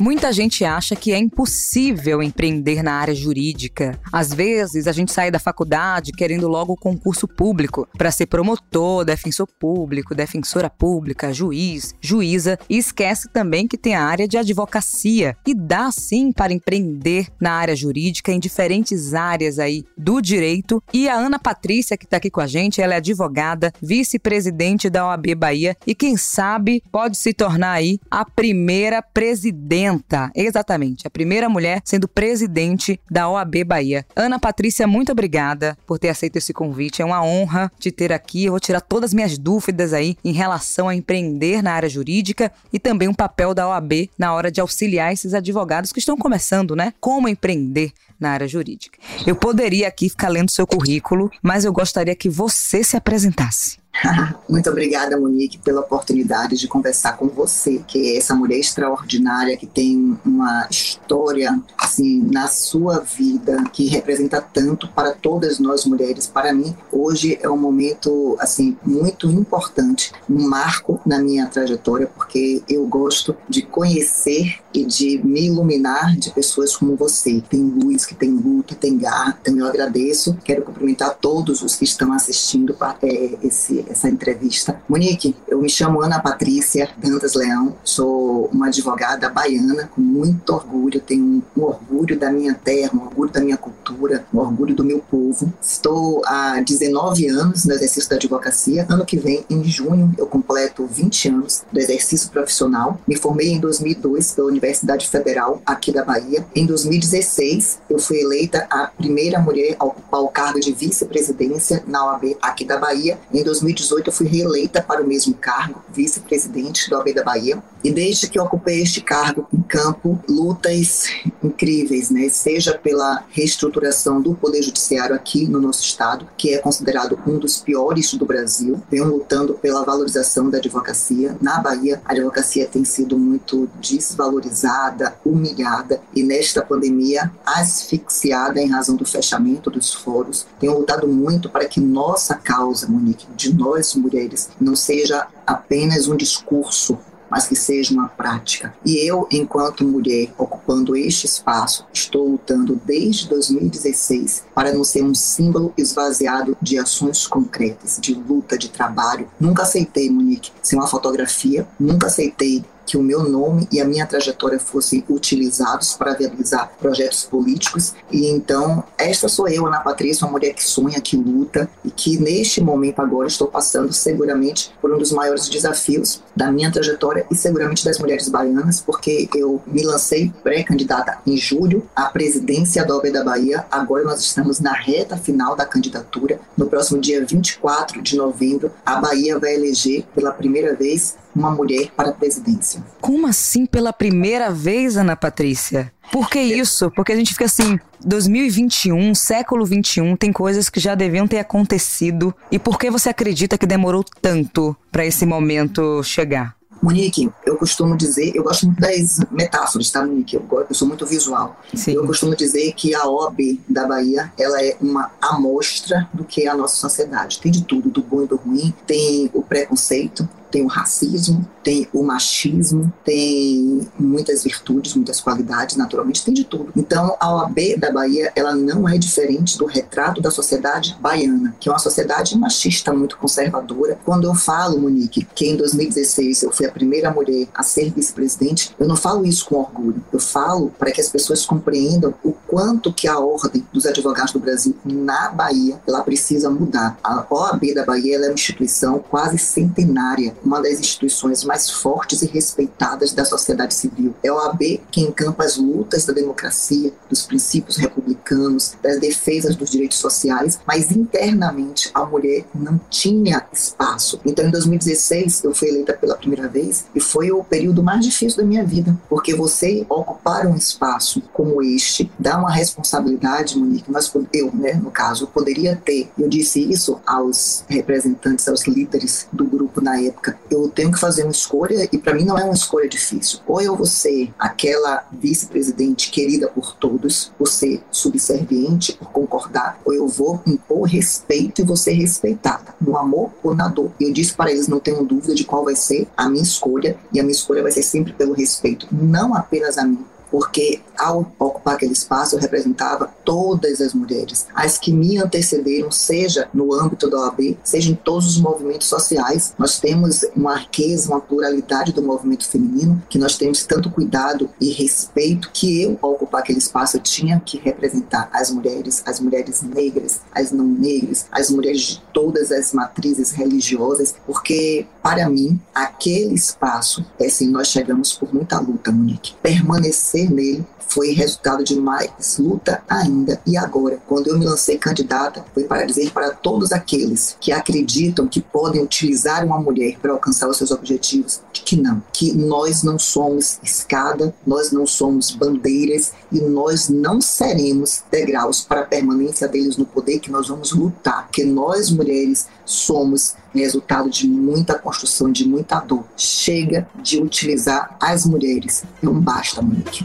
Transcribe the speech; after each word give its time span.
Muita 0.00 0.32
gente 0.32 0.64
acha 0.64 0.96
que 0.96 1.12
é 1.12 1.18
impossível 1.18 2.22
empreender 2.22 2.82
na 2.82 2.94
área 2.94 3.14
jurídica. 3.14 4.00
Às 4.10 4.32
vezes, 4.32 4.86
a 4.86 4.92
gente 4.92 5.12
sai 5.12 5.30
da 5.30 5.38
faculdade 5.38 6.12
querendo 6.12 6.48
logo 6.48 6.72
o 6.72 6.76
concurso 6.76 7.28
público 7.28 7.86
para 7.98 8.10
ser 8.10 8.24
promotor, 8.24 9.04
defensor 9.04 9.46
público, 9.46 10.14
defensora 10.14 10.70
pública, 10.70 11.34
juiz, 11.34 11.94
juíza 12.00 12.58
e 12.66 12.78
esquece 12.78 13.28
também 13.28 13.68
que 13.68 13.76
tem 13.76 13.94
a 13.94 14.02
área 14.02 14.26
de 14.26 14.38
advocacia 14.38 15.36
e 15.46 15.54
dá 15.54 15.92
sim 15.92 16.32
para 16.32 16.54
empreender 16.54 17.28
na 17.38 17.52
área 17.52 17.76
jurídica 17.76 18.32
em 18.32 18.40
diferentes 18.40 19.12
áreas 19.12 19.58
aí 19.58 19.84
do 19.98 20.22
direito. 20.22 20.82
E 20.94 21.10
a 21.10 21.14
Ana 21.14 21.38
Patrícia 21.38 21.98
que 21.98 22.06
está 22.06 22.16
aqui 22.16 22.30
com 22.30 22.40
a 22.40 22.46
gente, 22.46 22.80
ela 22.80 22.94
é 22.94 22.96
advogada, 22.96 23.70
vice-presidente 23.82 24.88
da 24.88 25.06
OAB 25.06 25.34
Bahia 25.36 25.76
e 25.86 25.94
quem 25.94 26.16
sabe 26.16 26.82
pode 26.90 27.18
se 27.18 27.34
tornar 27.34 27.72
aí 27.72 27.98
a 28.10 28.24
primeira 28.24 29.02
presidenta 29.02 29.89
exatamente, 30.34 31.06
a 31.06 31.10
primeira 31.10 31.48
mulher 31.48 31.80
sendo 31.84 32.08
presidente 32.08 33.00
da 33.10 33.28
OAB 33.28 33.64
Bahia. 33.64 34.06
Ana 34.14 34.38
Patrícia, 34.38 34.86
muito 34.86 35.12
obrigada 35.12 35.76
por 35.86 35.98
ter 35.98 36.08
aceito 36.08 36.36
esse 36.36 36.52
convite. 36.52 37.02
É 37.02 37.04
uma 37.04 37.22
honra 37.24 37.70
te 37.78 37.90
ter 37.90 38.12
aqui. 38.12 38.44
Eu 38.44 38.52
vou 38.52 38.60
tirar 38.60 38.80
todas 38.80 39.10
as 39.10 39.14
minhas 39.14 39.38
dúvidas 39.38 39.92
aí 39.92 40.16
em 40.24 40.32
relação 40.32 40.88
a 40.88 40.94
empreender 40.94 41.62
na 41.62 41.72
área 41.72 41.88
jurídica 41.88 42.52
e 42.72 42.78
também 42.78 43.08
o 43.08 43.14
papel 43.14 43.54
da 43.54 43.68
OAB 43.68 44.10
na 44.18 44.32
hora 44.32 44.50
de 44.50 44.60
auxiliar 44.60 45.12
esses 45.12 45.34
advogados 45.34 45.92
que 45.92 45.98
estão 45.98 46.16
começando, 46.16 46.76
né? 46.76 46.92
Como 47.00 47.28
empreender 47.28 47.92
na 48.20 48.30
área 48.30 48.46
jurídica. 48.46 48.98
Eu 49.26 49.34
poderia 49.34 49.88
aqui 49.88 50.10
ficar 50.10 50.28
lendo 50.28 50.50
seu 50.50 50.66
currículo, 50.66 51.30
mas 51.42 51.64
eu 51.64 51.72
gostaria 51.72 52.14
que 52.14 52.28
você 52.28 52.84
se 52.84 52.96
apresentasse. 52.96 53.78
Muito 54.48 54.68
obrigada, 54.70 55.18
Monique, 55.18 55.58
pela 55.58 55.80
oportunidade 55.80 56.56
de 56.56 56.68
conversar 56.68 57.16
com 57.16 57.28
você, 57.28 57.82
que 57.86 58.12
é 58.12 58.16
essa 58.16 58.34
mulher 58.34 58.58
extraordinária 58.58 59.56
que 59.56 59.66
tem 59.66 60.18
uma 60.24 60.66
história 60.70 61.58
assim 61.78 62.22
na 62.30 62.48
sua 62.48 63.00
vida 63.00 63.62
que 63.72 63.86
representa 63.86 64.40
tanto 64.40 64.88
para 64.88 65.12
todas 65.12 65.58
nós 65.58 65.84
mulheres. 65.84 66.26
Para 66.26 66.52
mim, 66.52 66.74
hoje 66.90 67.38
é 67.42 67.48
um 67.48 67.56
momento 67.56 68.36
assim 68.40 68.76
muito 68.84 69.30
importante, 69.30 70.12
um 70.28 70.48
marco 70.48 71.00
na 71.04 71.18
minha 71.18 71.46
trajetória, 71.46 72.06
porque 72.06 72.62
eu 72.68 72.86
gosto 72.86 73.36
de 73.48 73.62
conhecer 73.62 74.58
e 74.72 74.84
de 74.84 75.18
me 75.24 75.46
iluminar 75.46 76.16
de 76.16 76.30
pessoas 76.30 76.76
como 76.76 76.96
você, 76.96 77.40
que 77.40 77.48
tem 77.48 77.60
luz, 77.62 78.06
que 78.06 78.14
tem 78.14 78.30
luta, 78.30 78.74
tem 78.74 78.96
garra. 78.96 79.38
Então 79.40 79.56
eu 79.58 79.66
agradeço. 79.66 80.36
Quero 80.44 80.62
cumprimentar 80.62 81.16
todos 81.20 81.62
os 81.62 81.76
que 81.76 81.84
estão 81.84 82.12
assistindo 82.12 82.76
é, 83.02 83.38
esse 83.42 83.84
essa 83.88 84.08
entrevista. 84.08 84.80
Monique, 84.88 85.34
eu 85.48 85.60
me 85.60 85.68
chamo 85.68 86.00
Ana 86.00 86.20
Patrícia 86.20 86.90
Dantas 86.96 87.34
Leão, 87.34 87.76
sou 87.82 88.48
uma 88.52 88.68
advogada 88.68 89.28
baiana 89.28 89.90
com 89.94 90.00
muito 90.00 90.50
orgulho, 90.50 91.00
tenho 91.00 91.24
um, 91.24 91.42
um 91.56 91.62
orgulho 91.64 92.18
da 92.18 92.30
minha 92.30 92.54
terra, 92.54 92.92
um 92.94 93.02
orgulho 93.02 93.30
da 93.30 93.40
minha 93.40 93.56
cultura, 93.56 94.24
um 94.32 94.38
orgulho 94.38 94.74
do 94.74 94.84
meu 94.84 95.00
povo. 95.00 95.52
Estou 95.60 96.22
há 96.26 96.60
19 96.60 97.28
anos 97.28 97.64
no 97.64 97.74
exercício 97.74 98.08
da 98.08 98.16
advocacia. 98.16 98.86
Ano 98.88 99.04
que 99.04 99.18
vem, 99.18 99.44
em 99.50 99.64
junho, 99.64 100.12
eu 100.16 100.26
completo 100.26 100.86
20 100.86 101.28
anos 101.28 101.62
do 101.72 101.78
exercício 101.78 102.30
profissional. 102.30 103.00
Me 103.06 103.16
formei 103.16 103.48
em 103.48 103.60
2002 103.60 104.32
pela 104.32 104.48
Universidade 104.48 104.59
Federal 105.08 105.62
aqui 105.64 105.92
da 105.92 106.04
Bahia. 106.04 106.46
Em 106.54 106.66
2016, 106.66 107.80
eu 107.88 107.98
fui 107.98 108.20
eleita 108.20 108.66
a 108.70 108.86
primeira 108.88 109.38
mulher 109.40 109.76
a 109.78 109.84
ocupar 109.84 110.20
o 110.20 110.28
cargo 110.28 110.60
de 110.60 110.72
vice-presidência 110.72 111.82
na 111.86 112.04
OAB 112.06 112.36
aqui 112.42 112.64
da 112.64 112.78
Bahia. 112.78 113.18
Em 113.32 113.42
2016, 113.42 113.70
2018 113.70 114.08
eu 114.08 114.12
fui 114.12 114.26
reeleita 114.26 114.82
para 114.82 115.02
o 115.02 115.06
mesmo 115.06 115.34
cargo, 115.34 115.82
vice-presidente 115.92 116.88
do 116.88 116.96
AB 116.96 117.14
da 117.14 117.24
Bahia. 117.24 117.62
E 117.82 117.90
desde 117.90 118.28
que 118.28 118.38
ocupei 118.38 118.82
este 118.82 119.00
cargo 119.00 119.46
em 119.52 119.62
campo, 119.62 120.18
lutas 120.28 121.08
incríveis, 121.42 122.10
né? 122.10 122.28
Seja 122.28 122.76
pela 122.76 123.24
reestruturação 123.30 124.20
do 124.20 124.34
Poder 124.34 124.62
Judiciário 124.62 125.14
aqui 125.14 125.46
no 125.46 125.60
nosso 125.60 125.82
estado, 125.82 126.26
que 126.36 126.54
é 126.54 126.58
considerado 126.58 127.18
um 127.26 127.38
dos 127.38 127.58
piores 127.58 128.12
do 128.14 128.26
Brasil. 128.26 128.82
Venho 128.90 129.06
lutando 129.06 129.54
pela 129.54 129.84
valorização 129.84 130.50
da 130.50 130.58
advocacia. 130.58 131.36
Na 131.40 131.60
Bahia, 131.60 132.00
a 132.04 132.12
advocacia 132.12 132.66
tem 132.66 132.84
sido 132.84 133.18
muito 133.18 133.68
desvalorizada, 133.80 135.16
humilhada 135.24 136.00
e 136.14 136.22
nesta 136.22 136.62
pandemia 136.62 137.30
asfixiada 137.44 138.60
em 138.60 138.68
razão 138.68 138.96
do 138.96 139.04
fechamento 139.04 139.70
dos 139.70 139.92
foros. 139.92 140.46
Tenho 140.58 140.78
lutado 140.78 141.06
muito 141.08 141.48
para 141.48 141.66
que 141.66 141.80
nossa 141.80 142.34
causa, 142.34 142.86
Monique, 142.86 143.26
de 143.34 143.54
nós 143.54 143.94
mulheres 143.94 144.50
não 144.60 144.76
seja 144.76 145.26
apenas 145.46 146.08
um 146.08 146.16
discurso, 146.16 146.98
mas 147.30 147.46
que 147.46 147.54
seja 147.54 147.94
uma 147.94 148.08
prática. 148.08 148.74
E 148.84 148.98
eu, 149.08 149.26
enquanto 149.30 149.86
mulher, 149.86 150.32
ocupando 150.36 150.96
este 150.96 151.26
espaço, 151.26 151.86
estou 151.92 152.28
lutando 152.28 152.80
desde 152.84 153.28
2016 153.28 154.44
para 154.54 154.72
não 154.72 154.84
ser 154.84 155.02
um 155.02 155.14
símbolo 155.14 155.72
esvaziado 155.76 156.56
de 156.60 156.78
ações 156.78 157.26
concretas, 157.26 157.98
de 158.00 158.14
luta, 158.14 158.58
de 158.58 158.68
trabalho. 158.68 159.28
Nunca 159.38 159.62
aceitei, 159.62 160.10
Monique, 160.10 160.52
ser 160.62 160.76
uma 160.76 160.86
fotografia, 160.86 161.66
nunca 161.78 162.08
aceitei 162.08 162.64
que 162.90 162.96
o 162.96 163.02
meu 163.04 163.22
nome 163.22 163.68
e 163.70 163.80
a 163.80 163.84
minha 163.84 164.04
trajetória 164.04 164.58
fossem 164.58 165.04
utilizados 165.08 165.92
para 165.92 166.12
realizar 166.12 166.72
projetos 166.80 167.22
políticos. 167.22 167.94
E 168.10 168.26
então, 168.26 168.82
esta 168.98 169.28
sou 169.28 169.46
eu, 169.46 169.64
Ana 169.64 169.78
Patrícia, 169.78 170.26
uma 170.26 170.32
mulher 170.32 170.52
que 170.54 170.64
sonha, 170.64 171.00
que 171.00 171.16
luta 171.16 171.70
e 171.84 171.90
que 171.92 172.18
neste 172.18 172.60
momento 172.60 172.98
agora 172.98 173.28
estou 173.28 173.46
passando 173.46 173.92
seguramente 173.92 174.74
por 174.82 174.92
um 174.92 174.98
dos 174.98 175.12
maiores 175.12 175.48
desafios 175.48 176.20
da 176.34 176.50
minha 176.50 176.72
trajetória 176.72 177.24
e 177.30 177.36
seguramente 177.36 177.84
das 177.84 177.96
mulheres 178.00 178.28
baianas, 178.28 178.80
porque 178.80 179.28
eu 179.36 179.62
me 179.68 179.84
lancei 179.84 180.32
pré-candidata 180.42 181.18
em 181.24 181.36
julho 181.36 181.88
à 181.94 182.06
presidência 182.06 182.84
da 182.84 182.96
OAB 182.96 183.12
da 183.12 183.22
Bahia. 183.22 183.66
Agora 183.70 184.02
nós 184.02 184.18
estamos 184.18 184.58
na 184.58 184.72
reta 184.72 185.16
final 185.16 185.54
da 185.54 185.64
candidatura. 185.64 186.40
No 186.56 186.66
próximo 186.66 187.00
dia 187.00 187.24
24 187.24 188.02
de 188.02 188.16
novembro, 188.16 188.72
a 188.84 188.96
Bahia 188.96 189.38
vai 189.38 189.54
eleger 189.54 190.04
pela 190.12 190.32
primeira 190.32 190.74
vez 190.74 191.14
uma 191.34 191.50
mulher 191.50 191.90
para 191.96 192.10
a 192.10 192.12
presidência. 192.12 192.82
Como 193.00 193.26
assim 193.26 193.66
pela 193.66 193.92
primeira 193.92 194.50
vez, 194.50 194.96
Ana 194.96 195.16
Patrícia? 195.16 195.92
Por 196.12 196.28
que 196.28 196.40
isso? 196.40 196.90
Porque 196.90 197.12
a 197.12 197.16
gente 197.16 197.32
fica 197.32 197.44
assim, 197.44 197.78
2021, 198.04 199.14
século 199.14 199.64
21, 199.64 200.16
tem 200.16 200.32
coisas 200.32 200.68
que 200.68 200.80
já 200.80 200.94
deviam 200.94 201.28
ter 201.28 201.38
acontecido. 201.38 202.34
E 202.50 202.58
por 202.58 202.78
que 202.78 202.90
você 202.90 203.08
acredita 203.08 203.56
que 203.56 203.66
demorou 203.66 204.04
tanto 204.20 204.76
para 204.90 205.06
esse 205.06 205.24
momento 205.24 206.02
chegar? 206.02 206.56
Monique, 206.82 207.30
eu 207.44 207.56
costumo 207.56 207.94
dizer, 207.94 208.34
eu 208.34 208.42
gosto 208.42 208.64
muito 208.66 208.80
das 208.80 209.20
metáforas, 209.30 209.90
tá, 209.90 210.04
Monique? 210.04 210.34
Eu, 210.36 210.66
eu 210.68 210.74
sou 210.74 210.88
muito 210.88 211.04
visual. 211.04 211.60
Sim. 211.74 211.92
Eu 211.92 212.06
costumo 212.06 212.34
dizer 212.34 212.72
que 212.72 212.94
a 212.94 213.06
OB 213.06 213.60
da 213.68 213.86
Bahia, 213.86 214.32
ela 214.38 214.62
é 214.62 214.76
uma 214.80 215.10
amostra 215.20 216.08
do 216.12 216.24
que 216.24 216.46
é 216.46 216.48
a 216.48 216.56
nossa 216.56 216.76
sociedade. 216.76 217.38
Tem 217.38 217.52
de 217.52 217.64
tudo, 217.64 217.90
do 217.90 218.02
bom 218.02 218.22
e 218.22 218.26
do 218.26 218.36
ruim. 218.36 218.74
Tem 218.86 219.30
o 219.34 219.42
preconceito, 219.42 220.26
tem 220.50 220.62
o 220.62 220.68
racismo, 220.68 221.46
tem 221.62 221.88
o 221.92 222.02
machismo, 222.02 222.92
tem 223.04 223.88
muitas 223.98 224.42
virtudes, 224.42 224.94
muitas 224.94 225.20
qualidades, 225.20 225.76
naturalmente 225.76 226.24
tem 226.24 226.34
de 226.34 226.44
tudo. 226.44 226.72
Então, 226.76 227.16
a 227.20 227.34
OAB 227.34 227.78
da 227.78 227.92
Bahia, 227.92 228.32
ela 228.34 228.54
não 228.54 228.88
é 228.88 228.98
diferente 228.98 229.58
do 229.58 229.66
retrato 229.66 230.20
da 230.20 230.30
sociedade 230.30 230.96
baiana, 231.00 231.54
que 231.60 231.68
é 231.68 231.72
uma 231.72 231.78
sociedade 231.78 232.36
machista 232.38 232.92
muito 232.92 233.16
conservadora. 233.16 233.98
Quando 234.04 234.24
eu 234.24 234.34
falo, 234.34 234.80
Monique, 234.80 235.26
que 235.34 235.46
em 235.46 235.56
2016 235.56 236.42
eu 236.42 236.52
fui 236.52 236.66
a 236.66 236.72
primeira 236.72 237.10
mulher 237.10 237.48
a 237.54 237.62
ser 237.62 237.90
vice-presidente, 237.92 238.74
eu 238.78 238.86
não 238.86 238.96
falo 238.96 239.24
isso 239.24 239.46
com 239.46 239.56
orgulho. 239.56 240.02
Eu 240.12 240.20
falo 240.20 240.72
para 240.78 240.90
que 240.90 241.00
as 241.00 241.08
pessoas 241.08 241.44
compreendam 241.44 242.14
o 242.24 242.32
quanto 242.32 242.92
que 242.92 243.06
a 243.06 243.18
ordem 243.18 243.66
dos 243.72 243.86
advogados 243.86 244.32
do 244.32 244.40
Brasil 244.40 244.76
na 244.84 245.30
Bahia, 245.30 245.80
ela 245.86 246.02
precisa 246.02 246.50
mudar. 246.50 246.98
A 247.02 247.26
OAB 247.30 247.74
da 247.74 247.84
Bahia 247.84 248.16
é 248.16 248.20
uma 248.20 248.32
instituição 248.32 248.98
quase 248.98 249.38
centenária 249.38 250.30
uma 250.44 250.60
das 250.60 250.80
instituições 250.80 251.44
mais 251.50 251.68
fortes 251.68 252.22
e 252.22 252.26
respeitadas 252.26 253.12
da 253.12 253.24
sociedade 253.24 253.74
civil. 253.74 254.14
É 254.22 254.28
a 254.28 254.34
OAB 254.34 254.80
que 254.88 255.00
encampa 255.00 255.42
as 255.42 255.56
lutas 255.56 256.06
da 256.06 256.12
democracia, 256.12 256.92
dos 257.08 257.22
princípios 257.22 257.76
republicanos, 257.76 258.74
das 258.80 259.00
defesas 259.00 259.56
dos 259.56 259.68
direitos 259.68 259.98
sociais, 259.98 260.60
mas 260.64 260.92
internamente 260.92 261.90
a 261.92 262.04
mulher 262.06 262.44
não 262.54 262.80
tinha 262.88 263.44
espaço. 263.52 264.20
Então, 264.24 264.46
em 264.46 264.50
2016, 264.52 265.42
eu 265.42 265.52
fui 265.52 265.70
eleita 265.70 265.92
pela 265.92 266.16
primeira 266.16 266.46
vez 266.46 266.84
e 266.94 267.00
foi 267.00 267.32
o 267.32 267.42
período 267.42 267.82
mais 267.82 268.04
difícil 268.04 268.38
da 268.38 268.46
minha 268.46 268.64
vida, 268.64 268.96
porque 269.08 269.34
você 269.34 269.84
ocupar 269.88 270.46
um 270.46 270.54
espaço 270.54 271.20
como 271.32 271.60
este, 271.64 272.08
da 272.16 272.38
uma 272.38 272.52
responsabilidade, 272.52 273.58
Monique, 273.58 273.90
nós, 273.90 274.12
eu, 274.32 274.52
né, 274.54 274.74
no 274.74 274.92
caso, 274.92 275.26
poderia 275.26 275.74
ter, 275.74 276.08
eu 276.16 276.28
disse 276.28 276.60
isso 276.60 277.00
aos 277.04 277.64
representantes, 277.68 278.46
aos 278.46 278.68
líderes 278.68 279.26
do 279.32 279.44
grupo 279.44 279.80
na 279.80 280.00
época, 280.00 280.38
eu 280.48 280.68
tenho 280.68 280.92
que 280.92 281.00
fazer 281.00 281.24
uma 281.24 281.39
escolha 281.40 281.88
e 281.90 281.98
para 281.98 282.14
mim 282.14 282.24
não 282.24 282.38
é 282.38 282.44
uma 282.44 282.54
escolha 282.54 282.88
difícil. 282.88 283.40
Ou 283.46 283.60
eu 283.60 283.76
vou 283.76 283.86
ser 283.86 284.32
aquela 284.38 285.04
vice-presidente 285.10 286.10
querida 286.10 286.48
por 286.48 286.74
todos, 286.74 287.32
por 287.36 287.48
ser 287.48 287.82
subserviente, 287.90 288.92
por 288.92 289.10
concordar, 289.10 289.80
ou 289.84 289.92
eu 289.92 290.06
vou 290.06 290.40
impor 290.46 290.88
respeito 290.88 291.60
e 291.60 291.64
vou 291.64 291.76
ser 291.76 291.92
respeitada, 291.92 292.74
no 292.80 292.96
amor 292.96 293.30
ou 293.42 293.54
na 293.54 293.68
dor. 293.68 293.90
E 293.98 294.04
eu 294.04 294.12
disse 294.12 294.34
para 294.34 294.50
eles, 294.50 294.68
não 294.68 294.80
tenho 294.80 295.04
dúvida 295.04 295.34
de 295.34 295.44
qual 295.44 295.64
vai 295.64 295.76
ser 295.76 296.06
a 296.16 296.28
minha 296.28 296.42
escolha, 296.42 296.96
e 297.12 297.20
a 297.20 297.22
minha 297.22 297.32
escolha 297.32 297.62
vai 297.62 297.72
ser 297.72 297.82
sempre 297.82 298.12
pelo 298.12 298.32
respeito, 298.32 298.86
não 298.90 299.34
apenas 299.34 299.78
a 299.78 299.84
mim, 299.84 300.04
porque 300.30 300.80
ao 300.96 301.32
ocupar 301.38 301.74
aquele 301.74 301.92
espaço 301.92 302.36
eu 302.36 302.40
representava 302.40 303.10
todas 303.24 303.80
as 303.80 303.94
mulheres, 303.94 304.46
as 304.54 304.78
que 304.78 304.92
me 304.92 305.18
antecederam, 305.18 305.90
seja 305.90 306.48
no 306.52 306.72
âmbito 306.74 307.08
da 307.08 307.18
OAB, 307.20 307.58
seja 307.64 307.90
em 307.90 307.94
todos 307.94 308.26
os 308.26 308.38
movimentos 308.38 308.86
sociais. 308.86 309.54
Nós 309.58 309.78
temos 309.78 310.24
uma 310.36 310.56
riqueza, 310.56 311.08
uma 311.08 311.20
pluralidade 311.20 311.92
do 311.92 312.02
movimento 312.02 312.48
feminino, 312.48 313.02
que 313.08 313.18
nós 313.18 313.36
temos 313.36 313.64
tanto 313.64 313.90
cuidado 313.90 314.48
e 314.60 314.70
respeito 314.70 315.50
que 315.52 315.82
eu, 315.82 315.98
ao 316.02 316.12
ocupar 316.12 316.42
aquele 316.42 316.58
espaço, 316.58 316.96
eu 316.96 317.00
tinha 317.00 317.40
que 317.40 317.58
representar 317.58 318.28
as 318.32 318.50
mulheres, 318.50 319.02
as 319.06 319.20
mulheres 319.20 319.62
negras, 319.62 320.20
as 320.32 320.52
não 320.52 320.66
negras, 320.66 321.26
as 321.32 321.50
mulheres 321.50 321.80
de 321.80 322.02
todas 322.12 322.52
as 322.52 322.72
matrizes 322.72 323.32
religiosas, 323.32 324.14
porque 324.26 324.86
para 325.02 325.28
mim, 325.28 325.60
aquele 325.74 326.34
espaço, 326.34 327.04
é 327.18 327.26
assim, 327.26 327.48
nós 327.48 327.68
chegamos 327.68 328.12
por 328.12 328.32
muita 328.32 328.58
luta, 328.60 328.92
Monique. 328.92 329.34
Permanecer 329.42 330.30
nele 330.30 330.64
foi 330.90 331.12
resultado 331.12 331.62
de 331.62 331.76
mais 331.76 332.38
luta 332.38 332.82
ainda. 332.88 333.40
E 333.46 333.56
agora, 333.56 333.98
quando 334.06 334.28
eu 334.28 334.38
me 334.38 334.44
lancei 334.44 334.76
candidata, 334.76 335.44
foi 335.54 335.64
para 335.64 335.84
dizer 335.84 336.10
para 336.10 336.30
todos 336.30 336.72
aqueles 336.72 337.36
que 337.40 337.52
acreditam 337.52 338.26
que 338.26 338.40
podem 338.40 338.82
utilizar 338.82 339.44
uma 339.44 339.58
mulher 339.58 339.98
para 340.00 340.12
alcançar 340.12 340.48
os 340.48 340.56
seus 340.56 340.70
objetivos, 340.70 341.40
que 341.52 341.76
não, 341.76 342.02
que 342.12 342.32
nós 342.32 342.82
não 342.82 342.98
somos 342.98 343.58
escada, 343.62 344.34
nós 344.46 344.72
não 344.72 344.86
somos 344.86 345.30
bandeiras 345.30 346.12
e 346.32 346.40
nós 346.40 346.88
não 346.88 347.20
seremos 347.20 348.02
degraus 348.10 348.62
para 348.62 348.80
a 348.80 348.86
permanência 348.86 349.46
deles 349.46 349.76
no 349.76 349.86
poder, 349.86 350.18
que 350.18 350.30
nós 350.30 350.48
vamos 350.48 350.72
lutar, 350.72 351.28
que 351.30 351.44
nós 351.44 351.90
mulheres 351.90 352.48
somos 352.64 353.34
resultado 353.54 354.10
de 354.10 354.28
muita 354.28 354.78
construção, 354.78 355.30
de 355.30 355.46
muita 355.46 355.80
dor. 355.80 356.04
Chega 356.16 356.88
de 357.02 357.22
utilizar 357.22 357.96
as 358.00 358.24
mulheres. 358.24 358.84
Não 359.02 359.14
basta, 359.20 359.60
Monique. 359.60 360.04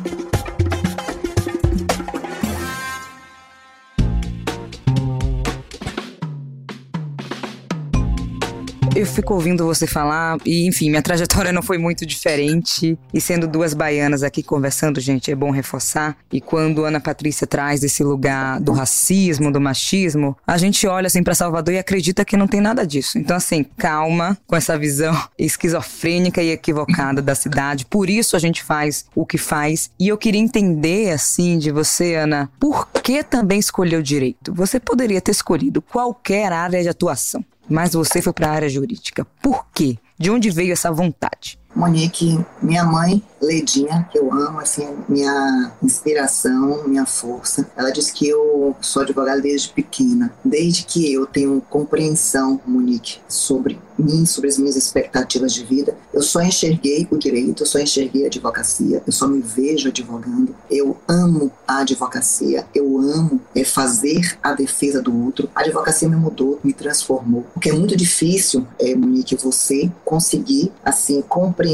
Eu 8.95 9.06
fico 9.06 9.33
ouvindo 9.33 9.65
você 9.65 9.86
falar 9.86 10.38
e, 10.45 10.65
enfim, 10.65 10.89
minha 10.89 11.01
trajetória 11.01 11.51
não 11.51 11.62
foi 11.62 11.77
muito 11.77 12.06
diferente. 12.06 12.97
E 13.13 13.19
sendo 13.19 13.45
duas 13.45 13.74
baianas 13.74 14.24
aqui 14.24 14.42
conversando, 14.42 15.01
gente, 15.01 15.30
é 15.30 15.36
bom 15.36 15.51
reforçar. 15.51 16.15
E 16.31 16.39
quando 16.39 16.86
Ana 16.86 17.01
Patrícia 17.01 17.45
traz 17.45 17.83
esse 17.83 18.01
lugar 18.06 18.57
do 18.62 18.71
racismo, 18.71 19.51
do 19.51 19.59
machismo, 19.59 20.38
a 20.47 20.57
gente 20.57 20.88
olha 20.88 21.07
assim 21.07 21.21
para 21.21 21.36
Salvador 21.36 21.74
e 21.74 21.77
acredita 21.77 22.24
que 22.24 22.38
não 22.38 22.47
tem 22.47 22.62
nada 22.62 22.88
disso. 22.88 23.18
Então, 23.18 23.36
assim, 23.36 23.65
calma 23.65 24.38
com 24.47 24.56
essa 24.56 24.77
visão 24.77 25.13
esquizofrênica 25.38 26.42
e 26.42 26.51
equivocada 26.51 27.21
da 27.21 27.36
cidade. 27.36 27.86
Por 27.86 28.09
isso 28.09 28.38
a 28.38 28.39
gente 28.39 28.63
faz 28.63 29.07
o 29.13 29.25
que 29.25 29.38
faz. 29.38 29.89
E 30.00 30.07
eu 30.07 30.18
queria 30.18 30.39
entender, 30.39 31.12
assim, 31.12 31.57
de 31.57 31.69
você, 31.69 32.15
Ana, 32.15 32.50
por 32.57 32.88
que 33.03 33.25
também 33.25 33.59
escolheu 33.59 34.01
direito? 34.01 34.53
Você 34.53 34.80
poderia 34.80 35.19
ter 35.19 35.31
escolhido 35.31 35.81
qualquer 35.81 36.53
área 36.53 36.81
de 36.81 36.88
atuação 36.88 37.44
mas 37.69 37.94
você 37.94 38.21
foi 38.21 38.33
para 38.33 38.47
a 38.47 38.51
área 38.51 38.69
jurídica. 38.69 39.25
Por 39.41 39.65
quê? 39.73 39.97
De 40.17 40.29
onde 40.29 40.50
veio 40.50 40.73
essa 40.73 40.91
vontade? 40.91 41.59
Monique, 41.75 42.39
minha 42.62 42.86
mãe, 42.86 43.22
Ledinha, 43.42 44.07
que 44.10 44.18
eu 44.18 44.31
amo, 44.31 44.60
assim, 44.60 44.88
minha 45.10 45.72
inspiração, 45.83 46.88
minha 46.88 47.06
força. 47.06 47.69
Ela 47.75 47.92
disse 47.92 48.13
que 48.13 48.27
eu 48.27 48.75
sou 48.80 49.01
advogada 49.01 49.42
desde 49.42 49.69
pequena, 49.69 50.33
desde 50.44 50.86
que 50.86 51.12
eu 51.12 51.25
tenho 51.25 51.62
compreensão, 51.69 52.62
Monique, 52.66 53.19
sobre 53.27 53.77
mim, 53.98 54.25
sobre 54.25 54.50
as 54.50 54.57
minhas 54.57 54.75
expectativas 54.75 55.54
de 55.54 55.63
vida. 55.63 55.95
Eu 56.13 56.22
só 56.22 56.42
enxerguei 56.42 57.07
o 57.12 57.18
direito, 57.18 57.63
eu 57.63 57.68
só 57.68 57.80
enxerguei 57.80 58.24
a 58.24 58.28
advocacia, 58.28 59.04
eu 59.06 59.12
só 59.12 59.28
me 59.28 59.42
vejo 59.42 59.89
advogando. 59.89 60.56
Eu 60.71 60.98
amo 61.07 61.51
a 61.68 61.80
advocacia, 61.80 62.66
eu 62.74 63.00
amo 63.00 63.42
é, 63.54 63.63
fazer 63.63 64.38
a 64.42 64.54
defesa 64.54 65.01
do 65.01 65.24
outro. 65.24 65.50
A 65.54 65.62
advocacia 65.62 66.10
me 66.10 66.16
mudou, 66.16 66.60
me 66.63 66.74
transformou. 66.74 67.45
Porque 67.54 67.69
é 67.69 67.74
muito 67.74 67.95
difícil, 67.95 68.66
é, 68.80 68.95
Monique, 68.95 69.36
você 69.36 69.92
conseguir, 70.04 70.71
assim, 70.83 71.21
compreender 71.21 71.64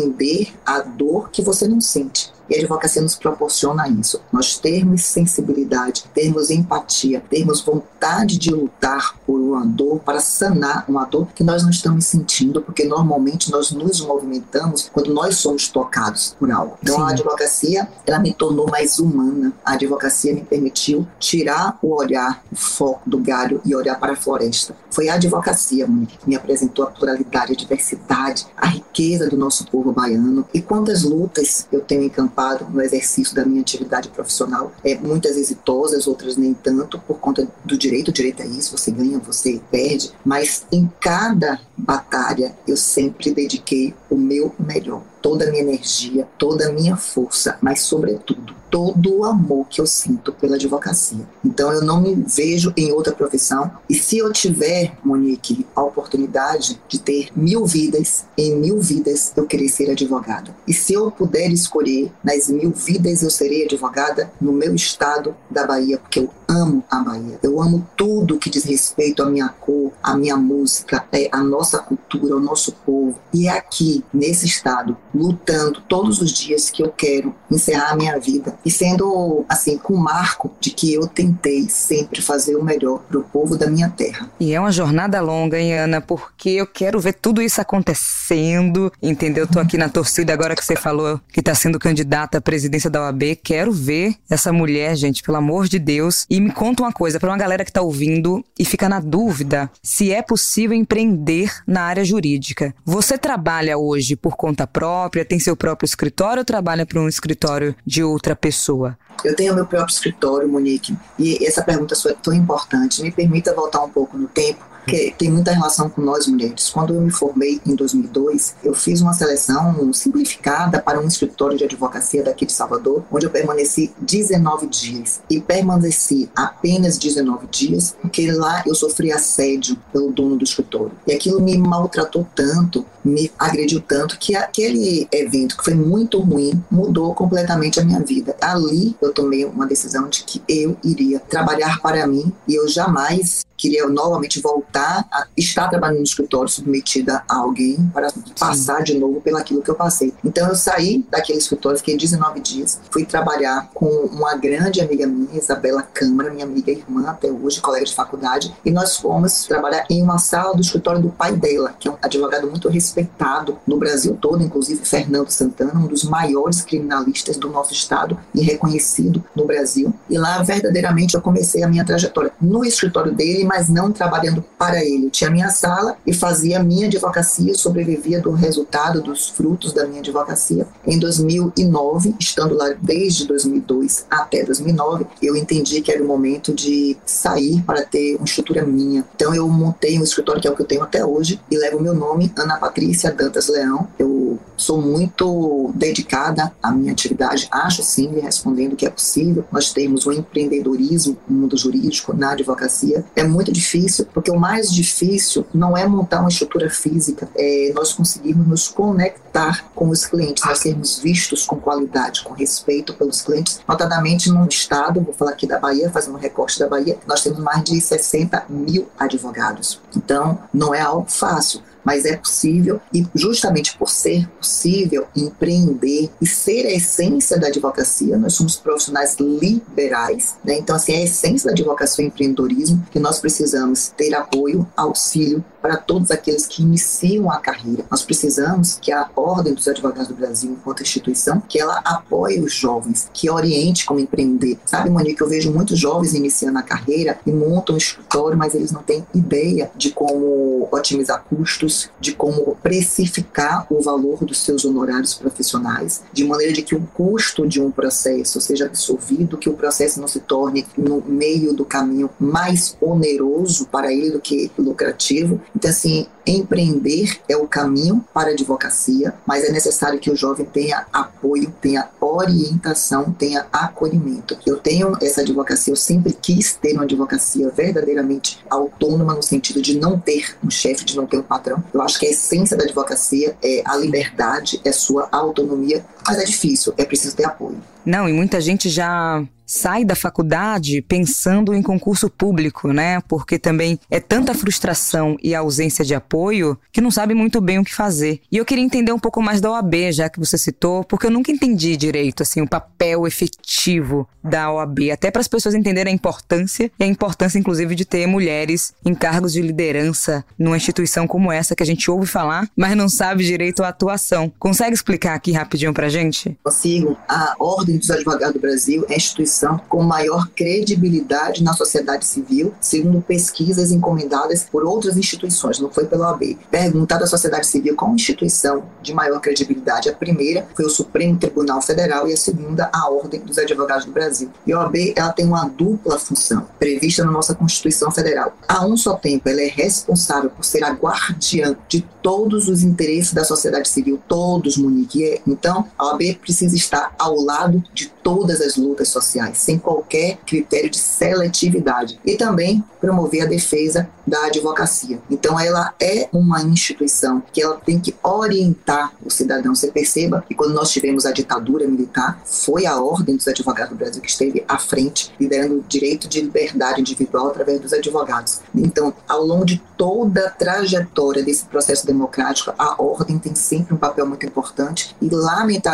a 0.66 0.80
dor 0.80 1.30
que 1.30 1.42
você 1.42 1.68
não 1.68 1.82
sente. 1.82 2.31
E 2.50 2.56
a 2.56 2.60
advocacia 2.60 3.02
nos 3.02 3.16
proporciona 3.16 3.88
isso. 3.88 4.22
Nós 4.32 4.58
termos 4.58 5.04
sensibilidade, 5.04 6.04
termos 6.14 6.50
empatia, 6.50 7.24
termos 7.30 7.62
vontade 7.62 8.38
de 8.38 8.52
lutar 8.52 9.16
por 9.26 9.40
uma 9.40 9.66
dor, 9.66 10.00
para 10.00 10.20
sanar 10.20 10.84
uma 10.88 11.06
dor 11.06 11.28
que 11.34 11.44
nós 11.44 11.64
não 11.64 11.70
estamos 11.70 12.06
sentindo, 12.06 12.62
porque 12.62 12.84
normalmente 12.84 13.50
nós 13.52 13.72
nos 13.72 14.02
movimentamos 14.02 14.90
quando 14.92 15.14
nós 15.14 15.38
somos 15.38 15.70
tocados 15.70 16.36
por 16.38 16.52
algo. 16.52 16.78
Então 16.84 16.96
Sim. 16.96 17.02
a 17.04 17.10
advocacia, 17.10 17.88
ela 18.06 18.20
me 18.20 18.34
tornou 18.34 18.70
mais 18.70 19.00
humana. 19.00 19.54
A 19.64 19.74
advocacia 19.74 20.34
me 20.34 20.42
permitiu 20.42 21.08
tirar 21.20 21.78
o 21.82 21.96
olhar, 21.96 22.44
o 22.52 22.56
foco 22.56 23.10
do 23.10 23.18
galho 23.18 23.62
e 23.64 23.74
olhar 23.74 23.98
para 24.00 24.14
a 24.14 24.16
floresta. 24.16 24.76
Foi 24.90 25.08
a 25.08 25.14
advocacia 25.14 25.86
que 25.86 26.28
me 26.28 26.36
apresentou 26.36 26.86
a 26.86 26.92
pluralidade, 26.92 27.54
a 27.54 27.56
diversidade, 27.56 28.46
a 28.58 28.68
riqueza 28.68 29.30
do 29.30 29.38
nosso 29.38 29.66
povo 29.68 29.92
baiano 29.94 30.46
e 30.54 30.62
quantas 30.62 31.04
lutas 31.04 31.68
eu 31.72 31.80
tenho 31.82 32.04
encampado 32.04 32.41
no 32.70 32.82
exercício 32.82 33.36
da 33.36 33.46
minha 33.46 33.62
atividade 33.62 34.10
profissional, 34.10 34.72
é, 34.84 34.96
muitas 34.96 35.38
exitosas, 35.38 36.08
outras 36.08 36.36
nem 36.36 36.54
tanto, 36.54 37.00
por 37.00 37.20
conta 37.20 37.48
do 37.64 37.78
direito. 37.78 38.10
O 38.10 38.14
direito 38.14 38.42
é 38.42 38.48
isso, 38.48 38.78
você 38.78 38.92
ganha, 38.92 39.20
você 39.20 39.62
perde, 39.72 40.12
mas 40.26 40.66
em 40.72 40.90
cada 41.00 41.60
batalha 41.82 42.56
eu 42.68 42.78
sempre 42.78 43.32
dediquei 43.32 43.94
o 44.10 44.16
meu 44.16 44.54
melhor, 44.60 45.04
toda 45.22 45.48
a 45.48 45.52
minha 45.52 45.64
energia, 45.64 46.28
toda 46.38 46.70
a 46.70 46.72
minha 46.72 46.96
força, 46.96 47.58
mas 47.62 47.82
sobretudo 47.82 48.62
todo 48.72 49.18
o 49.18 49.26
amor 49.26 49.68
que 49.70 49.82
eu 49.82 49.86
sinto 49.86 50.32
pela 50.32 50.56
advocacia. 50.56 51.28
Então 51.44 51.72
eu 51.74 51.84
não 51.84 52.02
me 52.02 52.16
vejo 52.16 52.74
em 52.78 52.92
outra 52.94 53.14
profissão. 53.14 53.70
E 53.90 53.94
se 53.94 54.18
eu 54.18 54.32
tiver, 54.32 54.98
Monique, 55.04 55.68
a 55.76 55.84
oportunidade 55.84 56.82
de 56.88 57.00
ter 57.00 57.28
mil 57.36 57.66
vidas, 57.66 58.24
em 58.38 58.56
mil 58.56 58.80
vidas 58.80 59.34
eu 59.36 59.46
querer 59.46 59.68
ser 59.68 59.92
advogada. 59.92 60.56
E 60.66 60.74
se 60.74 60.94
eu 60.94 61.12
puder 61.12 61.52
escolher, 61.52 62.12
nas 62.24 62.48
mil 62.48 62.72
vidas 62.72 63.22
eu 63.22 63.30
serei 63.30 63.66
advogada 63.66 64.32
no 64.40 64.54
meu 64.54 64.74
estado 64.74 65.36
da 65.50 65.68
Bahia, 65.68 65.98
porque 65.98 66.20
eu 66.20 66.30
amo 66.48 66.84
a 66.90 67.00
Bahia. 67.00 67.40
Eu 67.44 67.62
amo 67.62 67.86
tudo 67.98 68.38
que 68.40 68.50
diz 68.50 68.64
respeito 68.64 69.22
à 69.22 69.30
minha 69.30 69.50
cor, 69.50 69.92
à 70.02 70.16
minha 70.16 70.38
música, 70.38 71.06
é, 71.12 71.28
à 71.32 71.44
nossa 71.44 71.71
cultura, 71.80 72.34
ao 72.34 72.40
nosso 72.40 72.72
povo. 72.86 73.20
E 73.34 73.48
é 73.48 73.52
aqui, 73.52 74.04
nesse 74.14 74.46
estado, 74.46 74.98
lutando 75.14 75.82
todos 75.88 76.22
os 76.22 76.32
dias 76.32 76.70
que 76.70 76.84
eu 76.84 76.90
quero 76.90 77.34
encerrar 77.50 77.92
a 77.92 77.96
minha 77.96 78.20
vida 78.20 78.58
e 78.66 78.72
sendo 78.72 79.46
assim 79.48 79.78
com 79.78 79.94
o 79.94 80.00
marco 80.00 80.52
de 80.60 80.72
que 80.72 80.94
eu 80.94 81.08
tentei 81.08 81.68
sempre 81.70 82.22
fazer 82.22 82.56
o 82.56 82.64
melhor 82.64 83.00
para 83.00 83.20
o 83.20 83.24
povo 83.24 83.58
da 83.58 83.68
minha 83.68 83.90
terra. 83.90 84.30
E 84.40 84.54
é 84.54 84.60
uma 84.60 84.72
jornada 84.72 85.20
longa, 85.22 85.60
hein, 85.60 85.74
Ana? 85.78 86.02
Porque 86.02 86.50
eu 86.50 86.68
quero 86.68 87.00
ver 87.00 87.14
tudo 87.14 87.42
isso 87.42 87.62
acontecendo, 87.62 88.92
entendeu? 89.02 89.44
Eu 89.44 89.48
tô 89.48 89.60
aqui 89.60 89.78
na 89.78 89.90
torcida 89.90 90.34
agora 90.34 90.56
que 90.56 90.64
você 90.64 90.76
falou 90.76 91.20
que 91.32 91.40
está 91.40 91.56
sendo 91.56 91.80
candidata 91.80 92.38
à 92.38 92.42
presidência 92.42 92.90
da 92.90 93.02
OAB. 93.02 93.36
Quero 93.44 93.72
ver 93.72 94.16
essa 94.30 94.52
mulher, 94.52 94.96
gente, 94.96 95.24
pelo 95.24 95.38
amor 95.38 95.68
de 95.68 95.80
Deus. 95.80 96.26
E 96.30 96.40
me 96.40 96.52
conta 96.52 96.84
uma 96.84 96.92
coisa 96.92 97.20
para 97.20 97.30
uma 97.30 97.38
galera 97.38 97.64
que 97.64 97.70
está 97.70 97.82
ouvindo 97.82 98.44
e 98.58 98.66
fica 98.66 98.88
na 98.88 99.00
dúvida 99.00 99.70
se 99.82 100.12
é 100.12 100.22
possível 100.22 100.76
empreender 100.76 101.52
na 101.66 101.84
área 101.84 102.04
jurídica. 102.04 102.74
Você 102.86 103.18
trabalha 103.18 103.78
hoje 103.78 104.16
por 104.16 104.36
conta 104.36 104.66
própria, 104.68 105.26
tem 105.26 105.40
seu 105.40 105.56
próprio 105.56 105.86
escritório 105.86 106.42
ou 106.42 106.46
trabalha 106.46 106.86
para 106.86 107.00
um 107.00 107.08
escritório 107.08 107.76
de 107.86 108.04
outra 108.04 108.36
pessoa? 108.36 108.98
Eu 109.24 109.36
tenho 109.36 109.54
meu 109.54 109.66
próprio 109.66 109.94
escritório, 109.94 110.50
Monique, 110.50 110.98
e 111.20 111.46
essa 111.46 111.62
pergunta 111.62 111.94
sua 111.96 112.12
é 112.12 112.16
tão 112.16 112.34
importante. 112.34 113.04
Me 113.04 113.12
permita 113.12 113.54
voltar 113.54 113.84
um 113.84 113.90
pouco 113.90 114.18
no 114.18 114.28
tempo 114.28 114.71
que 114.88 115.14
tem 115.18 115.30
muita 115.30 115.52
relação 115.52 115.90
com 115.90 116.02
nós 116.02 116.28
mulheres. 116.28 116.70
Quando 116.70 116.94
eu 116.94 117.02
me 117.02 117.12
formei 117.12 117.62
em 117.66 117.76
2002, 117.76 118.56
eu 118.64 118.74
fiz 118.74 119.02
uma 119.02 119.14
seleção 119.14 119.92
simplificada 119.94 120.82
para 120.82 121.00
um 121.00 121.08
escritório 121.08 121.58
de 121.58 121.64
advocacia 121.64 122.24
daqui 122.24 122.46
de 122.46 122.52
Salvador, 122.52 123.04
onde 123.12 123.26
eu 123.26 123.30
permaneci 123.30 123.92
19 124.00 124.68
dias. 124.68 125.22
E 125.30 125.40
permaneci 125.40 126.30
apenas 126.36 126.98
19 126.98 127.48
dias, 127.48 127.96
porque 128.02 128.32
lá 128.32 128.64
eu 128.66 128.76
sofri 128.76 129.12
assédio 129.12 129.78
pelo 129.92 130.12
dono 130.12 130.36
do 130.36 130.44
escritório. 130.44 130.92
E 131.08 131.14
aquilo 131.14 131.42
me 131.42 131.58
maltratou 131.58 132.28
tanto, 132.36 132.86
me 133.04 133.32
agrediu 133.38 133.82
tanto, 133.82 134.18
que 134.18 134.36
aquele 134.36 135.08
evento, 135.12 135.58
que 135.58 135.64
foi 135.64 135.74
muito 135.74 136.20
ruim, 136.20 136.64
mudou 136.70 137.14
completamente 137.14 137.80
a 137.80 137.84
minha 137.84 138.00
vida. 138.00 138.36
Ali 138.42 138.96
eu 139.02 139.14
tomei 139.14 139.46
uma 139.46 139.66
decisão 139.66 140.08
de 140.10 140.24
que 140.24 140.42
eu 140.48 140.78
iria 140.84 141.20
trabalhar 141.20 141.80
para 141.82 142.06
mim 142.08 142.32
e 142.48 142.56
eu 142.56 142.68
jamais 142.68 143.46
queria 143.62 143.88
novamente 143.88 144.42
voltar 144.42 145.06
a 145.12 145.28
estar 145.38 145.70
trabalhando 145.70 146.00
no 146.00 146.04
escritório 146.04 146.50
submetida 146.50 147.24
a 147.30 147.38
alguém 147.38 147.78
para 147.94 148.12
passar 148.40 148.80
Sim. 148.80 148.84
de 148.86 148.98
novo 148.98 149.22
pelo 149.22 149.38
aquilo 149.38 149.62
que 149.62 149.70
eu 149.70 149.76
passei. 149.76 150.12
Então 150.26 150.50
eu 150.50 150.56
saí 150.56 151.06
daquele 151.12 151.38
escritório, 151.38 151.78
fiquei 151.78 151.96
19 151.96 152.40
dias, 152.40 152.82
fui 152.90 153.06
trabalhar 153.06 153.70
com 153.72 153.86
uma 153.86 154.36
grande 154.36 154.82
amiga 154.82 155.06
minha, 155.06 155.38
Isabela 155.38 155.84
Câmara, 155.84 156.32
minha 156.32 156.44
amiga 156.44 156.72
e 156.72 156.78
irmã 156.78 157.08
até 157.08 157.32
hoje, 157.32 157.62
colega 157.62 157.86
de 157.86 157.94
faculdade, 157.94 158.52
e 158.66 158.72
nós 158.72 158.98
fomos 158.98 159.46
trabalhar 159.46 159.86
em 159.90 160.02
uma 160.02 160.18
sala 160.18 160.56
do 160.56 160.62
escritório 160.62 161.00
do 161.00 161.10
pai 161.10 161.34
dela, 161.34 161.76
que 161.80 161.88
é 161.88 161.92
um 161.92 161.98
advogado 162.02 162.50
muito 162.50 162.68
respeitado 162.68 163.60
no 163.68 163.78
Brasil 163.78 164.18
todo, 164.20 164.42
inclusive 164.42 164.84
Fernando 164.84 165.30
Santana, 165.30 165.80
um 165.80 165.86
dos 165.86 166.04
maiores 166.04 166.62
criminalistas 166.62 167.38
do 167.38 167.50
nosso 167.50 167.74
estado 167.74 168.18
e 168.34 168.42
reconhecido 168.42 169.24
no 169.36 169.46
Brasil. 169.46 169.94
E 170.10 170.18
lá 170.18 170.42
verdadeiramente 170.42 171.14
eu 171.14 171.22
comecei 171.22 171.62
a 171.64 171.68
minha 171.68 171.86
trajetória 171.86 172.32
no 172.42 172.66
escritório 172.66 173.12
dele, 173.14 173.51
mas 173.52 173.68
não 173.68 173.92
trabalhando 173.92 174.42
para 174.58 174.82
ele. 174.82 175.08
Eu 175.08 175.10
tinha 175.10 175.30
minha 175.30 175.50
sala 175.50 175.98
e 176.08 176.14
fazia 176.14 176.64
minha 176.64 176.88
advocacia, 176.88 177.54
sobrevivia 177.54 178.22
do 178.22 178.32
resultado, 178.32 179.02
dos 179.02 179.28
frutos 179.28 179.74
da 179.74 179.86
minha 179.86 180.00
advocacia. 180.00 180.66
Em 180.88 180.98
2009, 180.98 182.16
estando 182.18 182.56
lá 182.56 182.74
desde 182.82 183.28
2002 183.28 184.06
até 184.10 184.46
2009, 184.46 185.06
eu 185.22 185.36
entendi 185.36 185.82
que 185.82 185.92
era 185.92 186.02
o 186.02 186.08
momento 186.08 186.54
de 186.54 186.96
sair 187.06 187.62
para 187.64 187.84
ter 187.84 188.16
uma 188.16 188.24
estrutura 188.24 188.66
minha. 188.66 189.04
Então 189.14 189.36
eu 189.36 189.46
montei 189.50 190.00
um 190.00 190.04
escritório 190.04 190.42
que 190.42 190.48
é 190.48 190.52
o 190.52 190.56
que 190.56 190.62
eu 190.62 190.68
tenho 190.68 190.84
até 190.84 191.06
hoje 191.06 191.38
e 191.52 191.58
levo 191.58 191.78
o 191.78 191.82
meu 191.82 191.94
nome, 191.94 192.32
Ana 192.38 192.56
Patrícia 192.56 193.12
Dantas 193.12 193.50
Leão. 193.50 193.86
Eu 194.00 194.40
sou 194.56 194.82
muito 194.82 195.72
dedicada 195.76 196.54
à 196.64 196.72
minha 196.72 196.94
atividade. 196.94 197.50
Acho 197.52 197.84
sim, 197.84 198.08
respondendo 198.22 198.78
que 198.78 198.86
é 198.86 198.90
possível 198.90 199.44
nós 199.52 199.74
termos 199.74 200.06
o 200.06 200.12
empreendedorismo 200.12 201.18
no 201.28 201.42
mundo 201.42 201.58
jurídico, 201.58 202.16
na 202.16 202.32
advocacia. 202.32 203.04
É 203.16 203.24
muito 203.24 203.41
muito 203.42 203.52
difícil, 203.52 204.08
porque 204.14 204.32
o 204.32 204.40
mais 204.40 204.72
difícil 204.72 205.46
não 205.54 205.76
é 205.76 205.88
montar 205.88 206.20
uma 206.20 206.30
estrutura 206.30 206.70
física, 206.70 207.28
é 207.36 207.72
nós 207.74 207.92
conseguirmos 207.92 208.48
nos 208.48 208.68
conectar 208.68 209.66
com 209.74 209.90
os 209.90 210.06
clientes, 210.06 210.44
nós 210.46 210.60
sermos 210.60 211.00
vistos 211.00 211.46
com 211.46 211.58
qualidade, 211.58 212.24
com 212.24 212.34
respeito 212.34 212.94
pelos 212.94 213.22
clientes, 213.22 213.60
notadamente 213.68 214.30
num 214.30 214.46
estado, 214.46 215.02
vou 215.02 215.14
falar 215.14 215.32
aqui 215.32 215.48
da 215.48 215.60
Bahia, 215.60 215.90
fazendo 215.90 216.16
um 216.16 216.20
recorte 216.20 216.60
da 216.60 216.68
Bahia, 216.68 216.98
nós 217.08 217.22
temos 217.22 217.40
mais 217.40 217.64
de 217.64 217.82
60 217.82 218.46
mil 218.48 218.88
advogados. 219.00 219.82
Então, 219.96 220.40
não 220.54 220.74
é 220.74 220.82
algo 220.82 221.10
fácil 221.10 221.62
mas 221.84 222.06
é 222.06 222.16
possível 222.16 222.80
e 222.94 223.06
justamente 223.16 223.78
por 223.78 223.90
ser 223.90 224.28
possível 224.30 225.08
empreender 225.16 226.10
e 226.22 226.28
ser 226.28 226.66
a 226.66 226.72
essência 226.72 227.40
da 227.40 227.48
advocacia, 227.48 228.18
nós 228.18 228.34
somos 228.34 228.56
profissionais 228.56 229.16
liberais, 229.20 230.36
né? 230.44 230.58
então 230.58 230.76
assim, 230.76 230.94
a 230.94 231.04
essência 231.04 231.48
da 231.48 231.52
advocacia 231.52 232.04
é 232.04 232.08
o 232.08 232.10
empreendedorismo, 232.10 232.86
que 232.92 233.00
nós 233.00 233.20
precisamos 233.20 233.90
ter 233.96 234.14
apoio, 234.14 234.68
auxílio 234.76 235.44
para 235.62 235.78
todos 235.78 236.10
aqueles 236.12 236.48
que 236.48 236.64
iniciam 236.64 237.32
a 237.32 237.38
carreira. 237.38 237.86
Nós 237.90 238.02
precisamos 238.02 238.80
que 238.82 238.92
a 238.92 239.10
Ordem 239.16 239.54
dos 239.54 239.68
Advogados 239.68 240.08
do 240.08 240.16
Brasil, 240.16 240.52
enquanto 240.52 240.82
instituição, 240.82 241.42
que 241.48 241.60
ela 241.60 241.80
apoie 241.86 242.40
os 242.40 242.54
jovens, 242.54 243.08
que 243.14 243.30
oriente 243.30 243.86
como 243.86 244.00
empreender. 244.00 244.58
Sabe, 244.66 244.90
Monique, 244.90 245.22
eu 245.22 245.30
vejo 245.30 245.52
muitos 245.52 245.78
jovens 245.78 246.14
iniciando 246.14 246.58
a 246.58 246.64
carreira 246.64 247.20
e 247.26 247.32
montam 247.32 247.76
um 247.76 247.78
escritório, 247.78 248.38
mas 248.38 248.56
eles 248.56 248.72
não 248.72 248.82
têm 248.82 249.06
ideia 249.14 249.72
de 249.76 249.92
como 249.92 250.68
otimizar 250.72 251.24
custos, 251.30 251.71
de 252.00 252.14
como 252.14 252.56
precificar 252.62 253.66
o 253.70 253.82
valor 253.82 254.24
dos 254.24 254.40
seus 254.40 254.66
honorários 254.66 255.14
profissionais, 255.14 256.02
de 256.12 256.24
maneira 256.24 256.54
de 256.54 256.62
que 256.62 256.76
o 256.76 256.82
custo 256.94 257.48
de 257.48 257.62
um 257.62 257.72
processo 257.72 258.40
seja 258.42 258.66
absorvido, 258.66 259.38
que 259.38 259.50
o 259.50 259.54
processo 259.54 260.00
não 260.00 260.08
se 260.08 260.20
torne 260.20 260.66
no 260.78 261.02
meio 261.02 261.54
do 261.54 261.66
caminho 261.66 262.10
mais 262.20 262.78
oneroso 262.82 263.66
para 263.68 263.92
ele 263.92 264.12
do 264.12 264.20
que 264.20 264.52
lucrativo. 264.58 265.42
Então, 265.56 265.70
assim, 265.70 266.08
empreender 266.26 267.20
é 267.28 267.36
o 267.36 267.48
caminho 267.48 268.04
para 268.14 268.30
a 268.30 268.34
advocacia, 268.34 269.14
mas 269.26 269.44
é 269.44 269.52
necessário 269.52 270.00
que 270.00 270.12
o 270.12 270.16
jovem 270.16 270.46
tenha 270.46 270.86
apoio, 270.92 271.54
tenha 271.62 271.90
orientação, 272.00 273.12
tenha 273.12 273.48
acolhimento. 273.52 274.38
Eu 274.46 274.58
tenho 274.58 274.98
essa 275.02 275.22
advocacia, 275.22 275.72
eu 275.72 275.78
sempre 275.78 276.14
quis 276.14 276.54
ter 276.54 276.74
uma 276.74 276.84
advocacia 276.84 277.50
verdadeiramente 277.50 278.40
autônoma 278.50 279.14
no 279.14 279.24
sentido 279.24 279.62
de 279.62 279.78
não 279.78 280.00
ter 280.00 280.38
um 280.44 280.50
chefe, 280.50 280.86
de 280.86 280.96
não 280.96 281.06
ter 281.06 281.18
um 281.18 281.24
patrão. 281.24 281.61
Eu 281.74 281.82
acho 281.82 282.00
que 282.00 282.06
a 282.06 282.10
essência 282.10 282.58
da 282.58 282.64
advocacia 282.64 283.36
é 283.42 283.62
a 283.66 283.76
liberdade, 283.76 284.62
é 284.64 284.72
sua 284.72 285.08
autonomia, 285.12 285.84
mas 286.06 286.18
é 286.18 286.24
difícil, 286.24 286.74
é 286.78 286.86
preciso 286.86 287.16
ter 287.16 287.26
apoio. 287.26 287.62
Não, 287.86 288.08
e 288.08 288.14
muita 288.14 288.40
gente 288.40 288.70
já 288.70 289.24
sai 289.52 289.84
da 289.84 289.96
faculdade 289.96 290.82
pensando 290.82 291.54
em 291.54 291.62
concurso 291.62 292.10
público, 292.10 292.72
né? 292.72 293.02
Porque 293.02 293.38
também 293.38 293.78
é 293.90 294.00
tanta 294.00 294.34
frustração 294.34 295.18
e 295.22 295.36
ausência 295.36 295.84
de 295.84 295.94
apoio 295.94 296.58
que 296.72 296.80
não 296.80 296.90
sabe 296.90 297.14
muito 297.14 297.42
bem 297.42 297.60
o 297.60 297.66
que 297.66 297.76
fazer. 297.76 298.22
E 298.32 298.38
eu 298.38 298.46
queria 298.46 298.64
entender 298.64 298.94
um 298.94 299.00
pouco 299.00 299.22
mais 299.22 299.42
da 299.42 299.52
OAB, 299.52 299.92
já 299.92 300.10
que 300.10 300.20
você 300.20 300.38
citou, 300.38 300.86
porque 300.86 301.08
eu 301.08 301.12
nunca 301.12 301.34
entendi 301.34 301.76
direito 301.76 302.24
assim 302.24 302.42
o 302.42 302.48
papel 302.48 303.06
efetivo 303.06 304.08
da 304.24 304.50
OAB, 304.54 304.92
até 304.92 305.12
para 305.12 305.20
as 305.20 305.28
pessoas 305.28 305.54
entenderem 305.54 305.92
a 305.92 305.96
importância 305.96 306.72
e 306.80 306.84
a 306.84 306.88
importância 306.88 307.38
inclusive 307.38 307.76
de 307.76 307.84
ter 307.84 308.08
mulheres 308.08 308.74
em 308.86 308.94
cargos 308.94 309.34
de 309.34 309.42
liderança 309.42 310.24
numa 310.40 310.56
instituição 310.56 311.06
como 311.06 311.30
essa 311.30 311.56
que 311.56 311.64
a 311.64 311.66
gente 311.66 311.92
ouve 311.92 312.08
falar, 312.08 312.48
mas 312.56 312.78
não 312.78 312.88
sabe 312.88 313.26
direito 313.26 313.64
a 313.64 313.70
atuação. 313.70 314.32
Consegue 314.40 314.74
explicar 314.74 315.16
aqui 315.16 315.34
rapidinho 315.34 315.74
pra 315.74 315.90
gente? 315.92 316.38
Consigo. 316.44 316.98
A 317.08 317.36
Ordem 317.40 317.78
dos 317.78 317.92
Advogados 317.92 318.34
do 318.34 318.40
Brasil 318.40 318.86
é 318.90 318.94
a 318.94 318.98
instituição 318.98 319.60
com 319.70 319.84
maior 319.84 320.28
credibilidade 320.30 321.44
na 321.44 321.54
sociedade 321.54 322.06
civil, 322.06 322.54
segundo 322.60 323.02
pesquisas 323.02 323.72
encomendadas 323.72 324.44
por 324.44 324.64
outras 324.64 324.98
instituições, 324.98 325.60
não 325.60 325.70
foi 325.70 325.86
pela 325.86 326.12
OAB. 326.12 326.38
Perguntado 326.50 327.04
à 327.04 327.08
sociedade 327.08 327.48
civil 327.48 327.76
qual 327.76 327.94
instituição 327.94 328.64
de 328.82 328.94
maior 328.94 329.20
credibilidade, 329.20 329.90
a 329.90 329.94
primeira 329.94 330.48
foi 330.56 330.66
o 330.66 330.70
Supremo 330.70 331.18
Tribunal 331.18 331.62
Federal 331.62 332.08
e 332.08 332.14
a 332.14 332.18
segunda 332.18 332.70
a 332.74 332.90
Ordem 332.90 333.20
dos 333.22 333.38
Advogados 333.38 333.86
do 333.86 333.92
Brasil. 333.92 334.30
E 334.46 334.54
a 334.54 334.60
OAB 334.60 334.94
ela 334.96 335.12
tem 335.12 335.26
uma 335.26 335.46
dupla 335.46 336.00
função 336.00 336.48
prevista 336.58 337.04
na 337.04 337.12
nossa 337.12 337.36
Constituição 337.36 337.92
Federal. 337.92 338.34
A 338.48 338.66
um 338.66 338.78
só 338.78 338.96
tempo, 338.96 339.28
ela 339.28 339.42
é 339.42 339.48
responsável 339.48 340.30
por 340.30 340.44
ser 340.44 340.64
a 340.64 340.72
guardiã 340.72 341.56
de 341.68 341.82
todos 342.02 342.48
os 342.48 342.64
interesses 342.64 343.14
da 343.14 343.24
sociedade 343.24 343.70
civil, 343.70 344.00
todos, 344.08 344.58
Monique. 344.58 345.22
Então, 345.28 345.68
a 345.82 345.88
OAB 345.88 346.20
precisa 346.22 346.56
estar 346.56 346.94
ao 347.00 347.16
lado 347.16 347.64
de 347.74 347.88
todas 348.04 348.40
as 348.40 348.56
lutas 348.56 348.90
sociais, 348.90 349.40
sem 349.40 349.58
qualquer 349.58 350.18
critério 350.28 350.70
de 350.70 350.78
seletividade. 350.78 352.00
E 352.06 352.16
também 352.16 352.64
promover 352.80 353.24
a 353.24 353.26
defesa 353.26 353.90
da 354.06 354.26
advocacia. 354.26 355.00
Então, 355.10 355.40
ela 355.40 355.74
é 355.80 356.10
uma 356.12 356.42
instituição 356.42 357.22
que 357.32 357.42
ela 357.42 357.56
tem 357.58 357.80
que 357.80 357.96
orientar 358.04 358.92
o 359.04 359.10
cidadão. 359.10 359.56
Você 359.56 359.72
perceba 359.72 360.24
que 360.28 360.36
quando 360.36 360.54
nós 360.54 360.72
tivemos 360.72 361.06
a 361.06 361.12
ditadura 361.12 361.68
militar, 361.68 362.22
foi 362.26 362.66
a 362.66 362.80
Ordem 362.82 363.16
dos 363.16 363.28
Advogados 363.28 363.72
do 363.72 363.78
Brasil 363.78 364.02
que 364.02 364.10
esteve 364.10 364.44
à 364.48 364.58
frente, 364.58 365.14
liderando 365.20 365.60
o 365.60 365.64
direito 365.64 366.08
de 366.08 366.22
liberdade 366.22 366.82
individual 366.82 367.28
através 367.28 367.60
dos 367.60 367.74
advogados. 367.74 368.42
Então, 368.54 368.94
ao 369.08 369.24
longo 369.24 369.46
de 369.46 369.62
toda 369.78 370.28
a 370.28 370.30
trajetória 370.30 371.24
desse 371.24 371.46
processo 371.46 371.86
democrático, 371.86 372.54
a 372.58 372.82
Ordem 372.82 373.18
tem 373.18 373.36
sempre 373.36 373.74
um 373.74 373.78
papel 373.78 374.06
muito 374.06 374.26
importante 374.26 374.96
e, 375.02 375.10
lamentavelmente, 375.10 375.71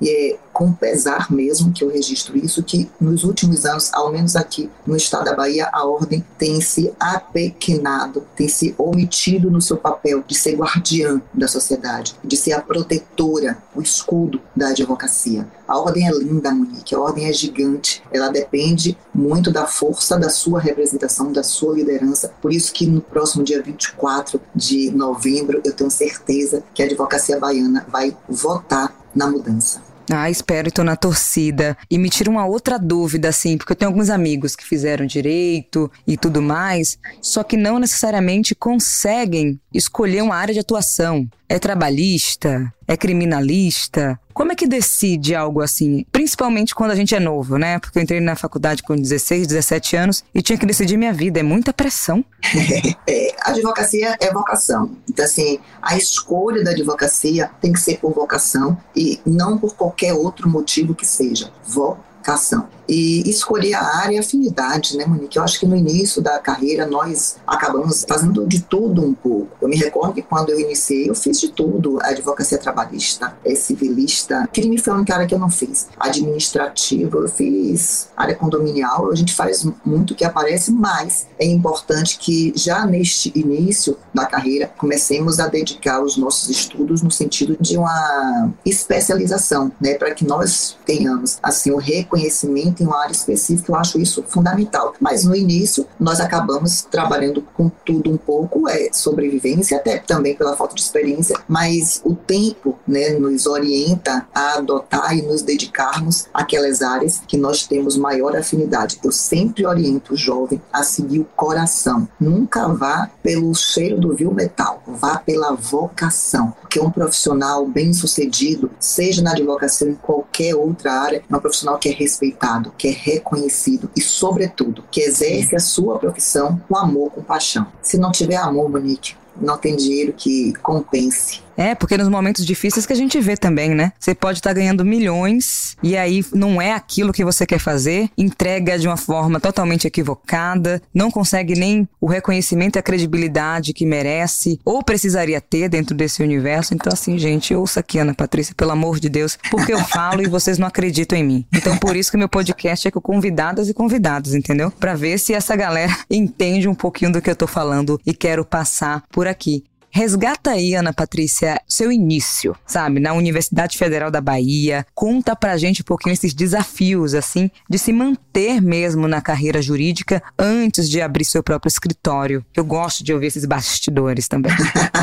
e 0.00 0.08
é 0.08 0.38
com 0.58 0.72
pesar 0.72 1.30
mesmo 1.30 1.72
que 1.72 1.84
eu 1.84 1.88
registro 1.88 2.36
isso, 2.36 2.64
que 2.64 2.90
nos 3.00 3.22
últimos 3.22 3.64
anos, 3.64 3.94
ao 3.94 4.10
menos 4.10 4.34
aqui 4.34 4.68
no 4.84 4.96
estado 4.96 5.26
da 5.26 5.36
Bahia, 5.36 5.68
a 5.72 5.84
ordem 5.86 6.24
tem 6.36 6.60
se 6.60 6.92
apequenado, 6.98 8.26
tem 8.34 8.48
se 8.48 8.74
omitido 8.76 9.52
no 9.52 9.62
seu 9.62 9.76
papel 9.76 10.24
de 10.26 10.34
ser 10.34 10.56
guardiã 10.56 11.22
da 11.32 11.46
sociedade, 11.46 12.16
de 12.24 12.36
ser 12.36 12.54
a 12.54 12.60
protetora, 12.60 13.58
o 13.72 13.80
escudo 13.80 14.40
da 14.56 14.70
advocacia. 14.70 15.46
A 15.68 15.78
ordem 15.78 16.08
é 16.08 16.10
linda, 16.10 16.50
Monique, 16.50 16.92
a 16.92 16.98
ordem 16.98 17.26
é 17.26 17.32
gigante, 17.32 18.02
ela 18.10 18.28
depende 18.28 18.98
muito 19.14 19.52
da 19.52 19.64
força 19.64 20.18
da 20.18 20.28
sua 20.28 20.58
representação, 20.58 21.30
da 21.30 21.44
sua 21.44 21.74
liderança. 21.74 22.32
Por 22.42 22.52
isso 22.52 22.72
que 22.72 22.84
no 22.84 23.00
próximo 23.00 23.44
dia 23.44 23.62
24 23.62 24.40
de 24.52 24.90
novembro, 24.90 25.60
eu 25.64 25.72
tenho 25.72 25.90
certeza 25.90 26.64
que 26.74 26.82
a 26.82 26.86
advocacia 26.86 27.38
baiana 27.38 27.86
vai 27.88 28.16
votar 28.28 28.92
na 29.18 29.26
mudança. 29.30 29.82
Ah, 30.10 30.30
espero 30.30 30.68
e 30.68 30.70
tô 30.70 30.82
na 30.82 30.96
torcida. 30.96 31.76
E 31.90 31.98
me 31.98 32.08
tira 32.08 32.30
uma 32.30 32.46
outra 32.46 32.78
dúvida, 32.78 33.28
assim, 33.28 33.58
porque 33.58 33.72
eu 33.72 33.76
tenho 33.76 33.90
alguns 33.90 34.08
amigos 34.08 34.56
que 34.56 34.64
fizeram 34.64 35.04
direito 35.04 35.90
e 36.06 36.16
tudo 36.16 36.40
mais, 36.40 36.98
só 37.20 37.42
que 37.42 37.58
não 37.58 37.78
necessariamente 37.78 38.54
conseguem 38.54 39.60
escolher 39.72 40.22
uma 40.22 40.36
área 40.36 40.54
de 40.54 40.60
atuação. 40.60 41.28
É 41.48 41.58
trabalhista? 41.58 42.72
É 42.86 42.96
criminalista? 42.96 44.18
Como 44.34 44.52
é 44.52 44.54
que 44.54 44.66
decide 44.66 45.34
algo 45.34 45.60
assim? 45.60 46.04
Principalmente 46.12 46.74
quando 46.74 46.90
a 46.90 46.94
gente 46.94 47.14
é 47.14 47.20
novo, 47.20 47.56
né? 47.56 47.78
Porque 47.78 47.98
eu 47.98 48.02
entrei 48.02 48.20
na 48.20 48.36
faculdade 48.36 48.82
com 48.82 48.94
16, 48.94 49.46
17 49.46 49.96
anos 49.96 50.24
e 50.34 50.42
tinha 50.42 50.58
que 50.58 50.66
decidir 50.66 50.96
minha 50.96 51.12
vida. 51.12 51.40
É 51.40 51.42
muita 51.42 51.72
pressão. 51.72 52.24
é, 53.08 53.34
advocacia 53.42 54.16
é 54.20 54.32
vocação. 54.32 54.96
Então, 55.08 55.24
assim, 55.24 55.58
a 55.82 55.96
escolha 55.96 56.62
da 56.62 56.70
advocacia 56.70 57.50
tem 57.60 57.72
que 57.72 57.80
ser 57.80 57.98
por 57.98 58.12
vocação 58.12 58.76
e 58.94 59.20
não 59.26 59.58
por 59.58 59.74
qualquer 59.74 60.12
outro 60.12 60.48
motivo 60.48 60.94
que 60.94 61.06
seja. 61.06 61.50
Vocação 61.66 62.68
e 62.88 63.28
escolher 63.28 63.74
a 63.74 63.96
área 63.98 64.16
e 64.16 64.18
afinidade, 64.18 64.96
né, 64.96 65.04
Monique? 65.04 65.36
Eu 65.36 65.42
acho 65.42 65.60
que 65.60 65.66
no 65.66 65.76
início 65.76 66.22
da 66.22 66.38
carreira 66.38 66.86
nós 66.86 67.36
acabamos 67.46 68.04
fazendo 68.08 68.46
de 68.46 68.62
tudo 68.62 69.04
um 69.04 69.12
pouco. 69.12 69.48
Eu 69.60 69.68
me 69.68 69.76
recordo 69.76 70.14
que 70.14 70.22
quando 70.22 70.50
eu 70.50 70.58
iniciei, 70.58 71.08
eu 71.08 71.14
fiz 71.14 71.38
de 71.40 71.50
tudo: 71.50 71.98
advocacia 72.02 72.56
trabalhista, 72.56 73.36
é 73.44 73.54
civilista. 73.54 74.48
Crime 74.52 74.78
foi 74.78 74.92
a 74.92 74.96
única 74.96 75.14
área 75.14 75.26
que 75.26 75.34
eu 75.34 75.38
não 75.38 75.50
fiz. 75.50 75.88
Administrativo, 75.98 77.18
eu 77.18 77.28
fiz 77.28 78.08
área 78.16 78.34
condominial. 78.34 79.10
A 79.10 79.14
gente 79.14 79.34
faz 79.34 79.66
muito 79.84 80.14
que 80.14 80.24
aparece, 80.24 80.72
mas 80.72 81.26
é 81.38 81.44
importante 81.44 82.18
que 82.18 82.52
já 82.56 82.86
neste 82.86 83.32
início 83.34 83.98
da 84.14 84.24
carreira 84.26 84.72
comecemos 84.78 85.38
a 85.40 85.46
dedicar 85.46 86.02
os 86.02 86.16
nossos 86.16 86.48
estudos 86.48 87.02
no 87.02 87.10
sentido 87.10 87.56
de 87.60 87.76
uma 87.76 88.50
especialização, 88.64 89.70
né, 89.80 89.94
para 89.94 90.14
que 90.14 90.24
nós 90.24 90.76
tenhamos 90.86 91.38
assim 91.42 91.70
o 91.70 91.76
reconhecimento 91.76 92.77
em 92.82 92.86
uma 92.86 93.00
área 93.00 93.12
específica, 93.12 93.72
eu 93.72 93.76
acho 93.76 94.00
isso 94.00 94.22
fundamental. 94.26 94.94
Mas 95.00 95.24
no 95.24 95.34
início, 95.34 95.86
nós 95.98 96.20
acabamos 96.20 96.82
trabalhando 96.82 97.42
com 97.54 97.68
tudo 97.68 98.10
um 98.10 98.16
pouco, 98.16 98.68
é 98.68 98.90
sobrevivência, 98.92 99.76
até 99.76 99.98
também 99.98 100.34
pela 100.34 100.56
falta 100.56 100.74
de 100.74 100.80
experiência, 100.80 101.36
mas 101.46 102.00
o 102.04 102.14
tempo 102.14 102.78
né, 102.86 103.10
nos 103.10 103.46
orienta 103.46 104.26
a 104.34 104.54
adotar 104.54 105.16
e 105.16 105.22
nos 105.22 105.42
dedicarmos 105.42 106.26
àquelas 106.32 106.82
áreas 106.82 107.20
que 107.26 107.36
nós 107.36 107.66
temos 107.66 107.96
maior 107.96 108.36
afinidade. 108.36 108.98
Eu 109.02 109.12
sempre 109.12 109.66
oriento 109.66 110.14
o 110.14 110.16
jovem 110.16 110.60
a 110.72 110.82
seguir 110.82 111.20
o 111.20 111.24
coração. 111.36 112.08
Nunca 112.18 112.68
vá 112.68 113.10
pelo 113.22 113.54
cheiro 113.54 113.98
do 113.98 114.14
vil 114.14 114.32
metal, 114.32 114.82
vá 114.86 115.18
pela 115.18 115.52
vocação, 115.54 116.54
porque 116.60 116.80
um 116.80 116.90
profissional 116.90 117.66
bem 117.66 117.92
sucedido, 117.92 118.70
seja 118.78 119.22
na 119.22 119.32
advocacia 119.32 119.86
ou 119.86 119.92
em 119.92 119.96
qualquer 119.96 120.54
outra 120.54 120.92
área, 120.92 121.22
é 121.28 121.36
um 121.36 121.40
profissional 121.40 121.78
que 121.78 121.88
é 121.88 121.92
respeitado 121.92 122.67
que 122.76 122.88
é 122.88 122.90
reconhecido 122.90 123.90
e, 123.96 124.00
sobretudo, 124.00 124.84
que 124.90 125.00
exerce 125.00 125.56
a 125.56 125.60
sua 125.60 125.98
profissão 125.98 126.60
com 126.68 126.76
amor, 126.76 127.10
com 127.10 127.22
paixão. 127.22 127.66
Se 127.80 127.96
não 127.98 128.10
tiver 128.10 128.36
amor, 128.36 128.68
Monique, 128.68 129.14
não 129.40 129.56
tem 129.56 129.76
dinheiro 129.76 130.12
que 130.12 130.52
compense 130.54 131.42
é, 131.58 131.74
porque 131.74 131.96
nos 131.96 132.08
momentos 132.08 132.46
difíceis 132.46 132.86
que 132.86 132.92
a 132.92 132.96
gente 132.96 133.20
vê 133.20 133.36
também, 133.36 133.74
né? 133.74 133.92
Você 133.98 134.14
pode 134.14 134.38
estar 134.38 134.50
tá 134.50 134.54
ganhando 134.54 134.84
milhões 134.84 135.76
e 135.82 135.96
aí 135.96 136.24
não 136.32 136.62
é 136.62 136.72
aquilo 136.72 137.12
que 137.12 137.24
você 137.24 137.44
quer 137.44 137.58
fazer, 137.58 138.08
entrega 138.16 138.78
de 138.78 138.86
uma 138.86 138.96
forma 138.96 139.40
totalmente 139.40 139.84
equivocada, 139.84 140.80
não 140.94 141.10
consegue 141.10 141.58
nem 141.58 141.88
o 142.00 142.06
reconhecimento 142.06 142.76
e 142.76 142.78
a 142.78 142.82
credibilidade 142.82 143.72
que 143.72 143.84
merece 143.84 144.60
ou 144.64 144.84
precisaria 144.84 145.40
ter 145.40 145.68
dentro 145.68 145.96
desse 145.96 146.22
universo. 146.22 146.74
Então, 146.74 146.92
assim, 146.92 147.18
gente, 147.18 147.52
ouça 147.52 147.80
aqui, 147.80 147.98
Ana 147.98 148.14
Patrícia, 148.14 148.54
pelo 148.54 148.70
amor 148.70 149.00
de 149.00 149.08
Deus, 149.08 149.36
porque 149.50 149.72
eu 149.72 149.80
falo 149.80 150.22
e 150.22 150.28
vocês 150.28 150.58
não 150.58 150.68
acreditam 150.68 151.18
em 151.18 151.24
mim. 151.24 151.46
Então, 151.52 151.76
por 151.76 151.96
isso 151.96 152.12
que 152.12 152.16
meu 152.16 152.28
podcast 152.28 152.86
é 152.86 152.90
com 152.92 153.00
convidadas 153.00 153.68
e 153.68 153.74
convidados, 153.74 154.32
entendeu? 154.32 154.70
Para 154.70 154.94
ver 154.94 155.18
se 155.18 155.34
essa 155.34 155.56
galera 155.56 155.96
entende 156.08 156.68
um 156.68 156.74
pouquinho 156.74 157.10
do 157.10 157.20
que 157.20 157.28
eu 157.28 157.34
tô 157.34 157.48
falando 157.48 158.00
e 158.06 158.14
quero 158.14 158.44
passar 158.44 159.02
por 159.10 159.26
aqui. 159.26 159.64
Resgata 159.90 160.50
aí, 160.50 160.74
Ana 160.74 160.92
Patrícia, 160.92 161.60
seu 161.66 161.90
início, 161.90 162.54
sabe, 162.66 163.00
na 163.00 163.14
Universidade 163.14 163.76
Federal 163.76 164.10
da 164.10 164.20
Bahia. 164.20 164.86
Conta 164.94 165.34
pra 165.34 165.56
gente 165.56 165.82
um 165.82 165.84
pouquinho 165.84 166.12
esses 166.12 166.34
desafios, 166.34 167.14
assim, 167.14 167.50
de 167.68 167.78
se 167.78 167.92
manter 167.92 168.60
mesmo 168.60 169.08
na 169.08 169.20
carreira 169.20 169.62
jurídica 169.62 170.22
antes 170.38 170.88
de 170.88 171.00
abrir 171.00 171.24
seu 171.24 171.42
próprio 171.42 171.68
escritório. 171.68 172.44
Eu 172.54 172.64
gosto 172.64 173.02
de 173.02 173.12
ouvir 173.12 173.26
esses 173.26 173.44
bastidores 173.44 174.28
também. 174.28 174.52